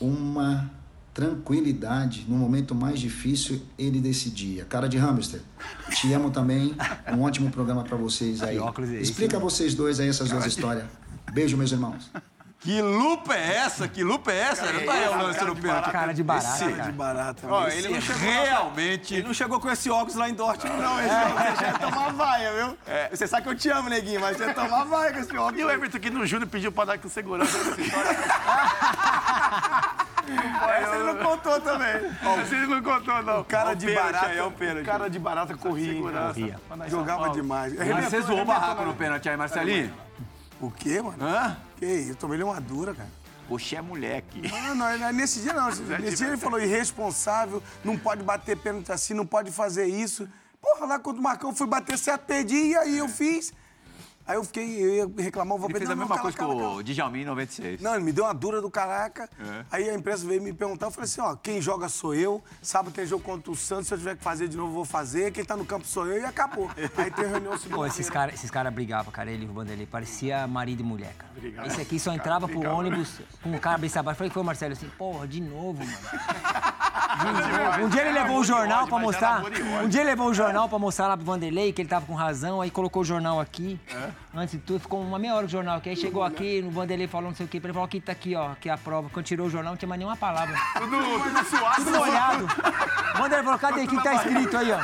[0.00, 0.70] uma
[1.12, 4.64] tranquilidade no momento mais difícil ele decidia.
[4.64, 5.40] Cara de hamster,
[5.90, 6.74] te amo também.
[7.12, 8.58] Um ótimo programa para vocês aí.
[8.58, 10.84] É Explica a vocês dois aí essas duas histórias.
[11.32, 12.10] Beijo, meus irmãos.
[12.60, 13.88] Que lupa é essa?
[13.88, 14.70] Que lupa é essa?
[14.70, 15.90] Não tá aí o lance no pênalti.
[15.90, 16.82] Cara de barata, Esse- cara.
[16.90, 17.46] De barata.
[17.48, 19.14] Ó, ele não chegou realmente.
[19.14, 21.00] Ele não chegou com esse óculos lá em Dortmund, não.
[21.00, 22.78] Esse óculos você ia tomar vaia, viu?
[23.10, 25.58] Você sabe que eu te amo, neguinho, mas você ia tomar vaia com esse óculos.
[25.58, 28.10] E o Everton aqui no Júnior pediu pra dar com segurança nessa história.
[30.82, 31.96] Essa ele não contou também.
[32.42, 33.42] Esse ele não contou, não.
[33.44, 34.26] Cara de barata.
[34.26, 34.84] aí, é o pênalti.
[34.84, 36.02] Cara de barata corria.
[36.12, 36.26] cara.
[36.34, 36.60] Corria.
[36.88, 37.72] Jogava demais.
[37.74, 39.94] Mas você zoou o barraco no pênalti aí, Marcelinho?
[40.60, 41.16] O quê, mano?
[41.24, 41.56] Hã?
[41.80, 42.14] Que isso?
[42.14, 43.08] Tomei-lhe uma dura, cara.
[43.48, 44.42] Poxa, é moleque.
[44.48, 45.66] Não, não, não, nesse dia não.
[45.98, 50.28] Nesse dia ele falou irresponsável, não pode bater pênalti assim, não pode fazer isso.
[50.60, 53.52] Porra, lá quando o Marcão fui bater certo, perdi, e aí eu fiz.
[54.26, 57.22] Aí eu fiquei, eu ia reclamar, vou Ele fez a mesma coisa que o Djalmin
[57.22, 57.80] em 96.
[57.80, 59.28] Não, ele me deu uma dura do caraca.
[59.40, 59.64] É.
[59.70, 62.92] Aí a imprensa veio me perguntar, eu falei assim, ó, quem joga sou eu, sábado
[62.92, 65.32] tem jogo contra o Santos, se eu tiver que fazer de novo, eu vou fazer,
[65.32, 66.70] quem tá no campo sou eu e acabou.
[66.96, 69.86] Aí tem reunião Pô, segunda esses caras esses cara brigavam, cara, ele e o Vanderlei.
[69.86, 71.66] Parecia marido e mulher, cara.
[71.66, 74.18] Esse aqui só entrava pro ônibus com o cabeça abaixo.
[74.18, 75.90] Falei, foi o Marcelo assim, porra, de novo, mano.
[77.20, 77.84] De novo.
[77.84, 79.42] Um dia ele levou o jornal pra mostrar.
[79.84, 82.14] Um dia ele levou o jornal pra mostrar lá pro Vanderlei que ele tava com
[82.14, 83.78] razão, aí colocou o jornal aqui.
[84.34, 85.90] Antes de tudo, ficou uma meia hora o jornal aqui.
[85.90, 87.58] Aí chegou aqui, no Vanderlei falou não sei o quê.
[87.58, 89.08] Ele falou, aqui tá aqui, ó, aqui é a prova.
[89.12, 90.56] Quando tirou o jornal, não tinha mais nenhuma palavra.
[90.74, 92.44] Tudo molhado.
[92.44, 93.82] O Vanderlei falou, cadê?
[93.84, 94.78] O que tá escrito aí, ó?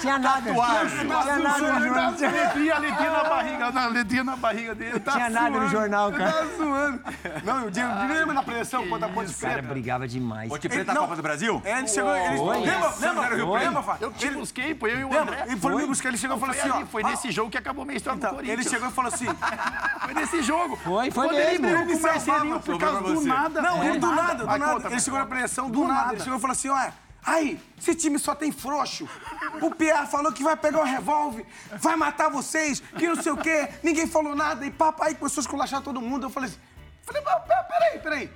[0.00, 0.52] Tinha nada.
[0.52, 2.10] Tinha, tinha nada no jornal.
[2.12, 5.00] Letrinha, letrinha na barriga, na letrinha na barriga dele.
[5.00, 6.32] Tá tinha nada no jornal, cara.
[6.32, 7.00] Tá zoando.
[7.44, 9.68] Não, o dia lembra na preleção contra a Ponte Os caras Preta?
[9.72, 10.48] brigavam demais.
[10.48, 10.94] Ponte Preta.
[10.94, 11.60] Copa do Brasil?
[11.64, 13.96] É, ele chegou, ele lembra, lembra, lembra?
[14.00, 15.18] Eu te busquei, pô, eu e o?
[15.18, 15.44] André.
[15.46, 16.86] Ele foi me buscar, ele chegou e falou assim, ó.
[16.86, 18.66] foi nesse jogo que acabou minha história Então, do Corinthians.
[18.76, 19.26] Ele chegou e falou assim,
[20.04, 20.76] Foi nesse jogo.
[20.76, 21.66] Foi, foi Quando ele mesmo.
[21.66, 23.62] brigou com o Ele Marcelinho por causa do nada.
[23.62, 24.88] Não, ele do nada, do nada.
[24.88, 26.12] Ele chegou na preleção do nada.
[26.14, 26.92] Ele chegou e falou assim, olha,
[27.24, 29.08] aí, esse time só tem frouxo.
[29.60, 31.44] O Pierre falou que vai pegar o revólver,
[31.78, 33.68] vai matar vocês, que não sei o quê.
[33.82, 34.64] Ninguém falou nada.
[34.64, 36.26] E papai começou a esculachar todo mundo.
[36.26, 36.58] Eu falei assim,
[37.02, 38.30] falei, "Mas, pera- peraí, peraí.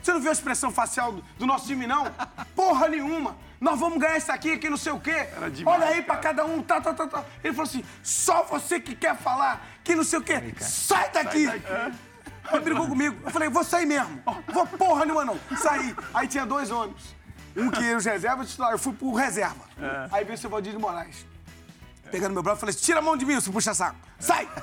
[0.00, 2.06] Você não viu a expressão facial do, do nosso time, não?
[2.54, 3.36] Porra nenhuma.
[3.60, 5.26] Nós vamos ganhar isso aqui, que não sei o quê.
[5.52, 7.24] demais, Olha aí pra cada um, tá, tá, tá, tá.
[7.42, 10.54] Ele falou assim, só você que quer falar, que não sei o quê.
[10.60, 11.48] Sai daqui.
[11.48, 13.16] Aí brigou comigo.
[13.24, 14.22] Eu falei, vou sair mesmo.
[14.52, 15.38] Vou porra nenhuma, não.
[15.56, 15.96] Saí.
[16.12, 17.16] Aí tinha dois ônibus.
[17.56, 18.72] Um que era os reservas, titular.
[18.72, 19.64] Eu fui pro reserva.
[20.12, 21.26] Aí veio o seu Valdir de Moraes.
[22.10, 23.96] Pegando meu braço, falei, tira a mão de mim, seu puxa-saco.
[24.18, 24.48] Sai!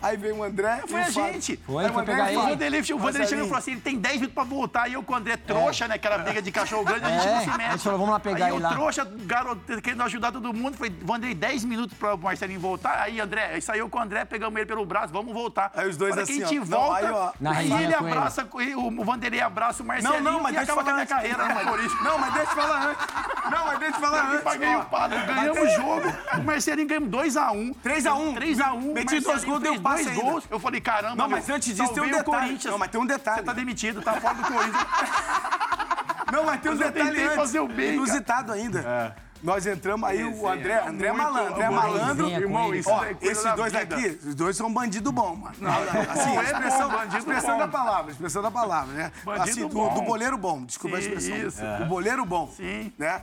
[0.00, 0.82] Aí veio o André.
[0.86, 1.56] Foi a o gente.
[1.64, 2.42] Foi, Aí o foi André pegar e o O.
[2.44, 4.86] Vanderlei, o Vanderlei chegou e falou assim: ele tem 10 minutos pra voltar.
[4.88, 5.94] E eu com o André trouxa, né?
[5.94, 7.62] Aquela briga de cachorro grande, a gente É, não se mexe.
[7.62, 8.68] a gente falou, vamos lá pegar aí ele eu lá.
[8.68, 10.76] trouxa, garoto, querendo ajudar todo mundo.
[10.76, 13.00] Falei, Vanderlei, 10 minutos pra o Marcelinho voltar.
[13.00, 15.72] Aí, André, aí saiu com o André, pegamos ele pelo braço, vamos voltar.
[15.74, 16.64] Aí os dois Hora assim, que a gente ó.
[16.66, 17.32] Não, volta, aí, ó.
[17.50, 18.14] Aí ele com ele.
[18.14, 21.38] abraça, o Vanderlei abraça o Marcelinho Não, não, mas e acaba com a minha carreira
[21.48, 21.92] Não, no Corinthians.
[21.94, 23.06] mas, não, mas deixa eu falar antes.
[23.50, 24.42] Não, mas deixa eu falar antes.
[24.42, 26.12] Paguei o pato, ganhamos o jogo.
[26.38, 27.74] O Marcelinho ganhamos 2x1.
[27.82, 28.34] 3x1.
[28.34, 28.83] 3x1.
[28.92, 30.22] Meti dois gols, passe dois ainda.
[30.30, 30.44] gols.
[30.50, 32.24] Eu falei, caramba, Não, mas antes disso tem um detalhe.
[32.24, 32.72] Corinthians.
[32.72, 33.38] Não, mas tem um detalhe.
[33.38, 34.86] Você tá demitido, tá fora do Corinthians.
[36.32, 37.36] Não, mas tem um detalhe antes.
[37.36, 37.94] fazer o bem.
[37.94, 39.14] Inusitado ainda.
[39.44, 42.28] Nós entramos aí, o André, André é muito malandro, André é malandro.
[42.30, 45.54] Irmão, isso Ó, é esses dois aqui, os dois são bandido bom, mano.
[46.10, 47.58] assim, bom, é expressão, bandido expressão bom.
[47.58, 49.12] da palavra, expressão da palavra, né?
[49.22, 49.92] Bandido assim, do, bom.
[49.92, 51.36] do boleiro bom, desculpa Sim, a expressão.
[51.36, 51.62] isso.
[51.82, 52.50] O boleiro bom.
[52.56, 52.90] Sim.
[52.98, 53.20] Né?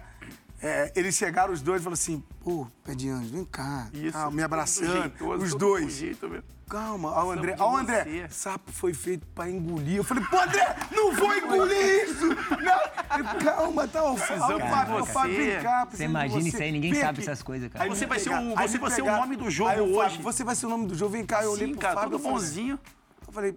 [0.63, 3.87] É, eles chegaram os dois e falaram assim, pô, pé de anjo, vem cá.
[3.93, 5.91] Isso, calma, me abraçando, jeitoso, os dois.
[5.93, 6.43] jeito.
[6.69, 8.27] Calma, ó o André, ó o André, você.
[8.29, 9.97] sapo foi feito pra engolir.
[9.97, 12.27] Eu falei, pô, André, não vou engolir isso!
[12.27, 13.17] Não.
[13.17, 15.85] Ele, Calma, tá, ó, Fábio, vem cá.
[15.91, 16.47] Você imagina você.
[16.49, 17.29] isso aí, ninguém Vem sabe aqui.
[17.29, 17.83] essas coisas, cara.
[17.83, 19.97] Aí Você vai ser o- você vai ser o nome do jogo Aí o Fábio,
[19.99, 20.21] hoje.
[20.21, 22.11] Você vai ser o nome do jogo, vem cá, eu olhei Sim, pro cara, Fábio.
[22.11, 22.79] todo eu falei, bonzinho.
[23.27, 23.55] Eu falei,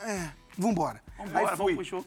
[0.00, 1.00] é, vambora.
[1.16, 1.74] Vambora, aí vamos fui.
[1.76, 2.04] pro show.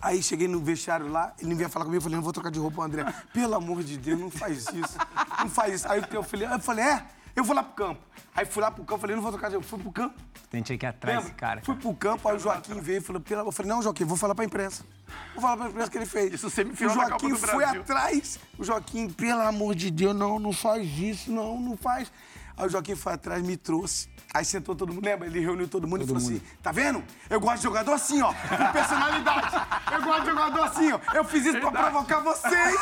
[0.00, 2.58] Aí cheguei no vestiário lá, ele vinha falar comigo, eu falei, não vou trocar de
[2.58, 3.04] roupa, André.
[3.32, 4.98] Pelo amor de Deus, não faz isso.
[5.40, 5.88] Não faz isso.
[5.90, 8.02] Aí eu falei, eu falei, é, eu vou lá pro campo.
[8.34, 9.68] Aí fui lá pro campo, falei, não vou trocar de roupa.
[9.68, 10.14] Fui pro campo.
[10.50, 11.34] Tentei que ir atrás Lembra?
[11.34, 11.62] cara.
[11.64, 13.42] Fui pro campo, aí o Joaquim veio e falou, pela...
[13.42, 14.84] eu falei, não, Joaquim, vou falar pra imprensa.
[15.32, 16.34] Vou falar pra imprensa o que ele fez.
[16.34, 17.80] Isso o semifinal da Copa Joaquim do foi Brasil.
[17.80, 18.38] atrás.
[18.58, 22.12] O Joaquim, pelo amor de Deus, não, não faz isso, não, não faz.
[22.56, 24.08] Aí o Joaquim foi atrás, me trouxe.
[24.36, 25.26] Aí sentou todo mundo, lembra?
[25.26, 27.02] Ele reuniu todo mundo e falou assim: tá vendo?
[27.30, 29.56] Eu gosto de jogador assim, ó, com personalidade.
[29.90, 31.00] Eu gosto de jogador assim, ó.
[31.14, 32.76] Eu fiz isso pra provocar vocês.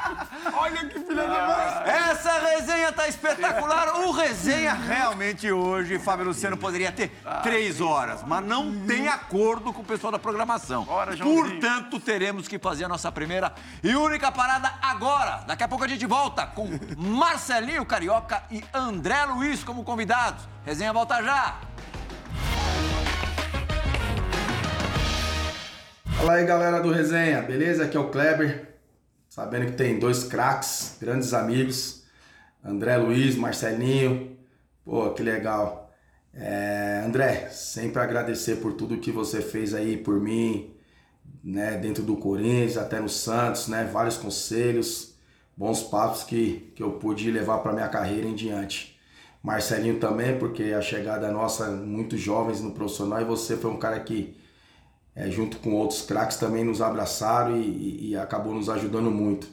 [0.56, 1.92] Olha que filha da mãe.
[1.92, 4.06] Essa resenha tá espetacular.
[4.06, 7.10] O resenha realmente hoje, Fábio Luciano, poderia ter
[7.42, 10.86] três horas, mas não tem acordo com o pessoal da programação.
[11.22, 13.52] Portanto, teremos que fazer a nossa primeira
[13.84, 15.44] e única parada agora.
[15.46, 16.66] Daqui a pouco a gente volta com
[16.96, 20.55] Marcelinho Carioca e André Luiz como convidados.
[20.66, 21.60] Resenha volta já.
[26.16, 27.84] Fala aí galera do Resenha, beleza?
[27.84, 28.76] Aqui é o Kleber.
[29.28, 32.04] Sabendo que tem dois craques, grandes amigos,
[32.64, 34.36] André Luiz, Marcelinho.
[34.84, 35.94] Pô, que legal.
[36.34, 40.74] É, André, sempre agradecer por tudo que você fez aí por mim,
[41.44, 45.14] né, dentro do Corinthians, até no Santos, né, vários conselhos,
[45.56, 48.95] bons papos que, que eu pude levar para minha carreira em diante.
[49.46, 54.00] Marcelinho também, porque a chegada nossa, muito jovens no profissional, e você foi um cara
[54.00, 54.36] que,
[55.14, 59.46] é, junto com outros craques, também nos abraçaram e, e, e acabou nos ajudando muito.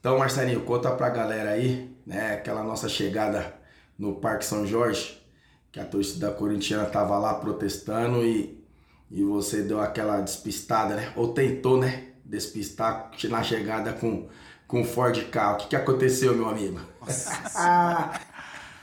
[0.00, 3.52] Então, Marcelinho, conta pra galera aí, né, aquela nossa chegada
[3.98, 5.22] no Parque São Jorge,
[5.70, 8.64] que a torcida corintiana tava lá protestando e,
[9.10, 11.12] e você deu aquela despistada, né?
[11.14, 12.04] Ou tentou, né?
[12.24, 14.28] Despistar na chegada com,
[14.66, 15.52] com Ford K.
[15.52, 16.80] O que, que aconteceu, meu amigo?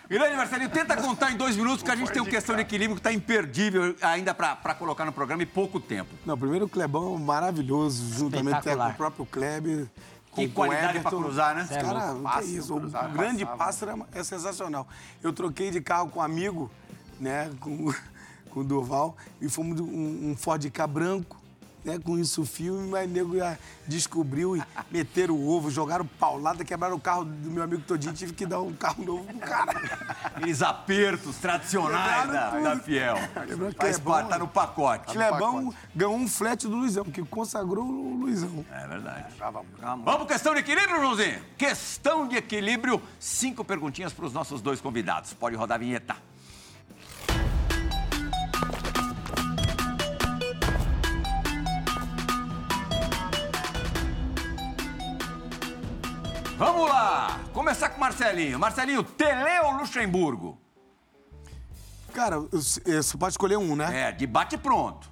[0.10, 2.96] Grande Marcelinho, tenta contar em dois minutos, que a gente tem uma questão de equilíbrio
[2.96, 6.14] que está imperdível ainda para colocar no programa e pouco tempo.
[6.26, 9.88] Não, primeiro o Clebão maravilhoso, juntamente até com o próprio Kleber.
[10.36, 11.68] Que com qualidade pra cruzar, né?
[11.70, 13.58] Cara, Passa, que isso, cruzar, o grande passava.
[13.66, 14.88] pássaro é sensacional.
[15.22, 16.72] Eu troquei de carro com um amigo,
[17.20, 17.94] né, com,
[18.50, 21.38] com o Durval, e fomos um, um Ford K branco,
[21.84, 23.58] né, com isso filme, mas o nego já
[23.88, 28.34] descobriu e meteram o ovo, jogaram paulada, quebraram o carro do meu amigo todinho, tive
[28.34, 29.74] que dar um carro novo pro cara.
[30.24, 32.80] Aqueles apertos tradicionais da, da.
[32.80, 33.18] Fiel.
[33.34, 35.14] Faz Clebão, parte, tá no pacote.
[35.14, 38.66] Clebão ganhou um flat do Luizão, que consagrou o Luizão.
[38.72, 39.36] É verdade.
[39.38, 41.42] Tava- Vamos pro questão de equilíbrio, Joãozinho?
[41.58, 45.34] Questão de equilíbrio, cinco perguntinhas para os nossos dois convidados.
[45.34, 46.16] Pode rodar a vinheta.
[56.66, 57.42] Vamos lá!
[57.52, 58.58] Começar com o Marcelinho.
[58.58, 60.58] Marcelinho, Tele ou Luxemburgo?
[62.14, 64.08] Cara, eu- você pode escolher um, né?
[64.08, 65.10] É, debate pronto.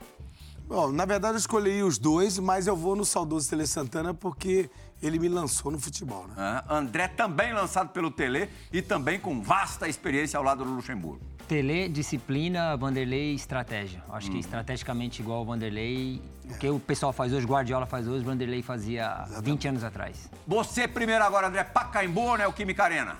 [0.65, 4.69] Bom, na verdade eu escolhi os dois, mas eu vou no saudoso Tele Santana porque
[5.03, 6.33] ele me lançou no futebol, né?
[6.37, 11.19] Ah, André também lançado pelo Tele e também com vasta experiência ao lado do Luxemburgo.
[11.51, 14.01] Tele, disciplina, Vanderlei, estratégia.
[14.09, 14.31] Acho Hum.
[14.31, 16.21] que estrategicamente igual ao Vanderlei.
[16.45, 20.29] O que o pessoal faz hoje, Guardiola faz hoje, Vanderlei fazia 20 anos atrás.
[20.47, 23.17] Você primeiro agora, André, Pacaembu ou Neoquímica Arena?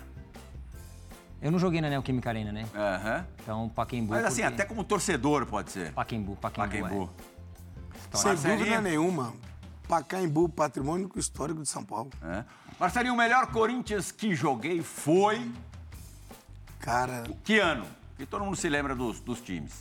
[1.41, 2.65] Eu não joguei na Neoquímica Arena, né?
[2.73, 3.27] Aham.
[3.43, 4.13] Então, Pacaembu.
[4.13, 5.91] Mas assim, porque- até como torcedor pode ser.
[5.91, 6.77] Pacaembu, Pacaembu.
[6.83, 7.09] Pacaembu.
[8.13, 8.35] É.
[8.37, 9.33] Sem dúvida nenhuma.
[9.89, 12.09] Pacaembu, patrimônio histórico de São Paulo.
[12.23, 12.45] É.
[12.79, 15.51] Marcelinho, o melhor Corinthians que joguei foi...
[16.79, 17.85] Cara, Que ano?
[18.21, 19.71] Que todo mundo se lembra dos, dos times.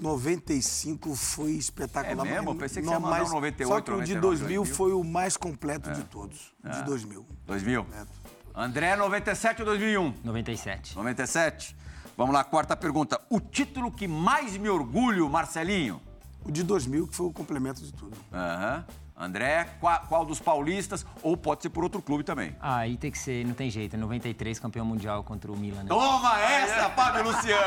[0.00, 2.26] 95 foi espetacular.
[2.26, 2.46] É mesmo?
[2.54, 4.20] mas- Pensei que não, você ia mandar mas um 98, Só que o de 99,
[4.20, 4.74] 2000 2000.
[4.74, 6.54] foi o mais completo de todos.
[6.64, 6.70] O É.
[6.70, 7.26] de 2000.
[7.46, 7.86] 2000?
[7.92, 8.06] É.
[8.54, 10.14] André, 97 ou 2001?
[10.24, 10.96] 97.
[10.96, 11.76] 97.
[12.16, 13.20] Vamos lá, quarta pergunta.
[13.28, 16.00] O título que mais me orgulho, Marcelinho?
[16.42, 18.16] O de 2000 que foi o complemento de tudo.
[18.32, 18.86] Aham.
[19.20, 21.04] André, qual, qual dos paulistas?
[21.22, 22.56] Ou pode ser por outro clube também.
[22.58, 23.96] Ah, aí tem que ser, não tem jeito.
[23.98, 25.88] 93, campeão mundial contra o Milan, né?
[25.88, 27.62] Toma essa, Fábio Luciano!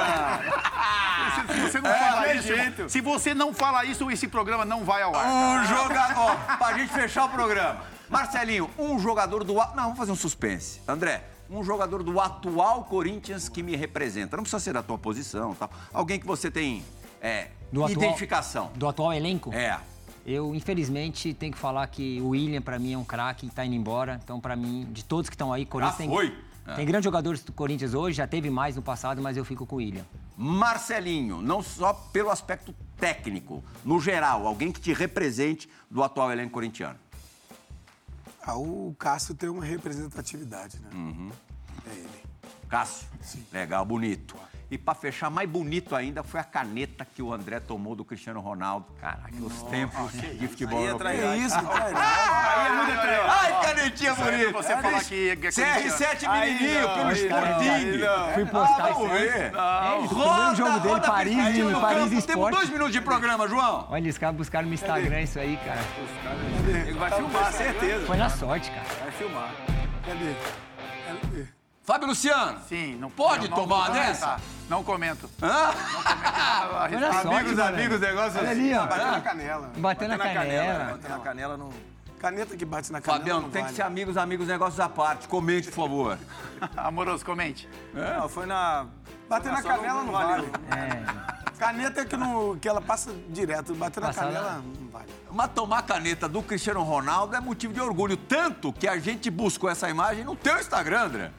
[1.53, 2.89] Se você não É, fala isso, jeito.
[2.89, 5.27] se você não fala isso, esse programa não vai ao ar.
[5.27, 6.17] Um jogador.
[6.17, 7.81] Ó, pra gente fechar o programa.
[8.09, 9.53] Marcelinho, um jogador do.
[9.53, 10.81] Não, vamos fazer um suspense.
[10.87, 14.35] André, um jogador do atual Corinthians que me representa.
[14.37, 15.69] Não precisa ser da tua posição tal.
[15.93, 16.83] Alguém que você tem
[17.21, 18.71] é, Do atual- identificação.
[18.75, 19.53] Do atual elenco?
[19.53, 19.79] É.
[20.25, 23.65] Eu, infelizmente, tenho que falar que o William, pra mim, é um craque e tá
[23.65, 24.19] indo embora.
[24.23, 26.09] Então, pra mim, de todos que estão aí, Corinthians tem.
[26.09, 26.37] foi?
[26.65, 26.75] É.
[26.75, 29.75] Tem grandes jogadores do Corinthians hoje, já teve mais no passado, mas eu fico com
[29.75, 30.05] o William.
[30.37, 36.51] Marcelinho, não só pelo aspecto técnico, no geral, alguém que te represente do atual elenco
[36.51, 36.97] corintiano.
[38.41, 40.89] Ah, o Cássio tem uma representatividade, né?
[40.93, 41.31] Uhum.
[41.85, 42.23] É ele.
[42.69, 43.07] Cássio,
[43.51, 44.35] legal, bonito.
[44.73, 48.39] E pra fechar, mais bonito ainda foi a caneta que o André tomou do Cristiano
[48.39, 48.87] Ronaldo.
[48.99, 51.09] Caraca, os tempos de futebol Aí é europeu.
[51.29, 51.91] É isso, cara.
[51.95, 53.29] Aí é muito traidor.
[53.29, 54.51] Ai, canetinha é bonita.
[54.51, 58.33] você falar que- é CR7 Aí menininho, pelo Sporting.
[58.33, 59.27] Fui postar Ah, isso vamos aí.
[59.29, 59.53] ver.
[59.53, 61.79] É, o jogo dele, Paris, Paris campo.
[61.93, 62.55] Temos Esporte.
[62.55, 63.87] dois minutos de programa, João.
[63.91, 65.81] Olha, os caras buscaram no Instagram isso aí, cara.
[66.87, 68.07] Ele vai filmar, certeza.
[68.07, 68.85] Foi na sorte, cara.
[69.03, 69.51] Vai filmar.
[70.03, 70.33] Cadê?
[71.21, 71.47] Cadê?
[71.83, 72.59] Fábio Luciano.
[72.67, 74.07] Sim, não Pode não tomar comentar.
[74.07, 74.37] dessa?
[74.69, 75.29] Não comento.
[75.41, 75.73] Hã?
[76.89, 78.85] Na sorte, Amigos, amigos, negócio Olha ali, ó.
[78.87, 79.71] Bateu na canela.
[79.75, 80.83] Bateu na canela.
[80.93, 81.69] Bater na canela não.
[82.19, 83.19] Caneta que bate na canela.
[83.19, 83.75] Fabiano, não tem que vale.
[83.75, 85.27] ser amigos, amigos, negócios à parte.
[85.27, 86.17] Comente, por favor.
[86.77, 87.67] Amoroso, comente.
[87.93, 88.85] Não, foi na.
[89.29, 90.51] Bater na Só canela não vale.
[90.71, 91.33] É.
[91.57, 93.73] Caneta é que, não, que ela passa direto.
[93.73, 95.05] Bater na Passar canela na- não vale.
[95.31, 98.15] Mas tomar caneta do Cristiano Ronaldo é motivo de orgulho.
[98.17, 101.31] Tanto que a gente buscou essa imagem no teu Instagram, André.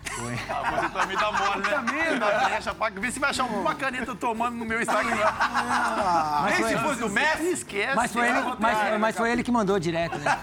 [0.51, 1.71] Ah, você também dá mole, né?
[1.71, 2.91] Também, pra...
[2.91, 5.15] Vê se vai achar uma caneta tomando no meu Instagram.
[6.47, 7.51] Nem se fosse do Messi.
[7.51, 7.95] Esquece.
[7.95, 10.25] Mas foi, ele, mas, mas foi ele que mandou direto, né?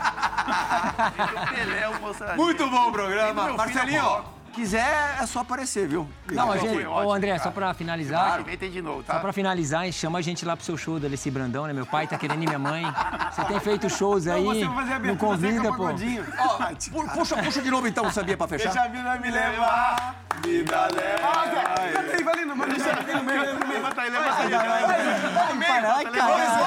[2.37, 3.53] Muito bom o programa.
[3.53, 4.40] Marcelinho, coloca.
[4.53, 6.07] Quiser, é só aparecer, viu?
[6.29, 7.43] Não, a gente, ô André, cara.
[7.43, 9.13] só pra finalizar, que vem tem de novo, tá?
[9.13, 11.73] só pra finalizar, chama a gente lá pro seu show do Alessi Brandão, né?
[11.73, 12.83] Meu pai tá querendo ir, minha mãe.
[13.31, 15.85] Você tem feito shows aí, Você vai fazer a não abertura convida, pô.
[15.85, 16.57] Ó,
[17.07, 18.71] pu- puxa, puxa de novo então sabia pra fechar.
[18.73, 20.15] Deixa a vida me levar.
[20.43, 21.27] Vida leva.
[21.27, 21.81] Ah, canta
[22.17, 22.69] aí, vai ali no meio.
[22.71, 23.41] Deixa no meio, no meio.
[23.81, 24.53] Levanta aí, levanta aí.
[24.53, 26.61] Ai, caralho.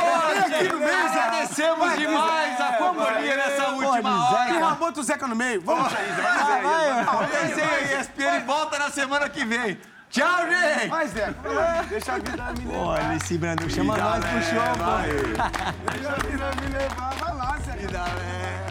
[1.04, 4.43] Agradecemos demais a companhia nessa última Zé,
[4.74, 4.82] hora.
[4.82, 5.60] E Raboto Zeca no meio.
[5.62, 6.06] Vamos aí,
[7.06, 9.78] O Resenha ESPN volta na semana que vem.
[10.10, 10.88] Tchau, gente!
[10.88, 11.34] Vai, Zeca.
[11.48, 11.86] vai.
[11.86, 12.84] Deixa a vida me levar.
[12.84, 15.92] Pô, Alessi Brandão, chama nós pro show, pô.
[15.92, 17.14] Deixa a vida me levar.
[17.14, 17.78] Vai lá, Zeca.
[17.78, 18.63] Vida leve.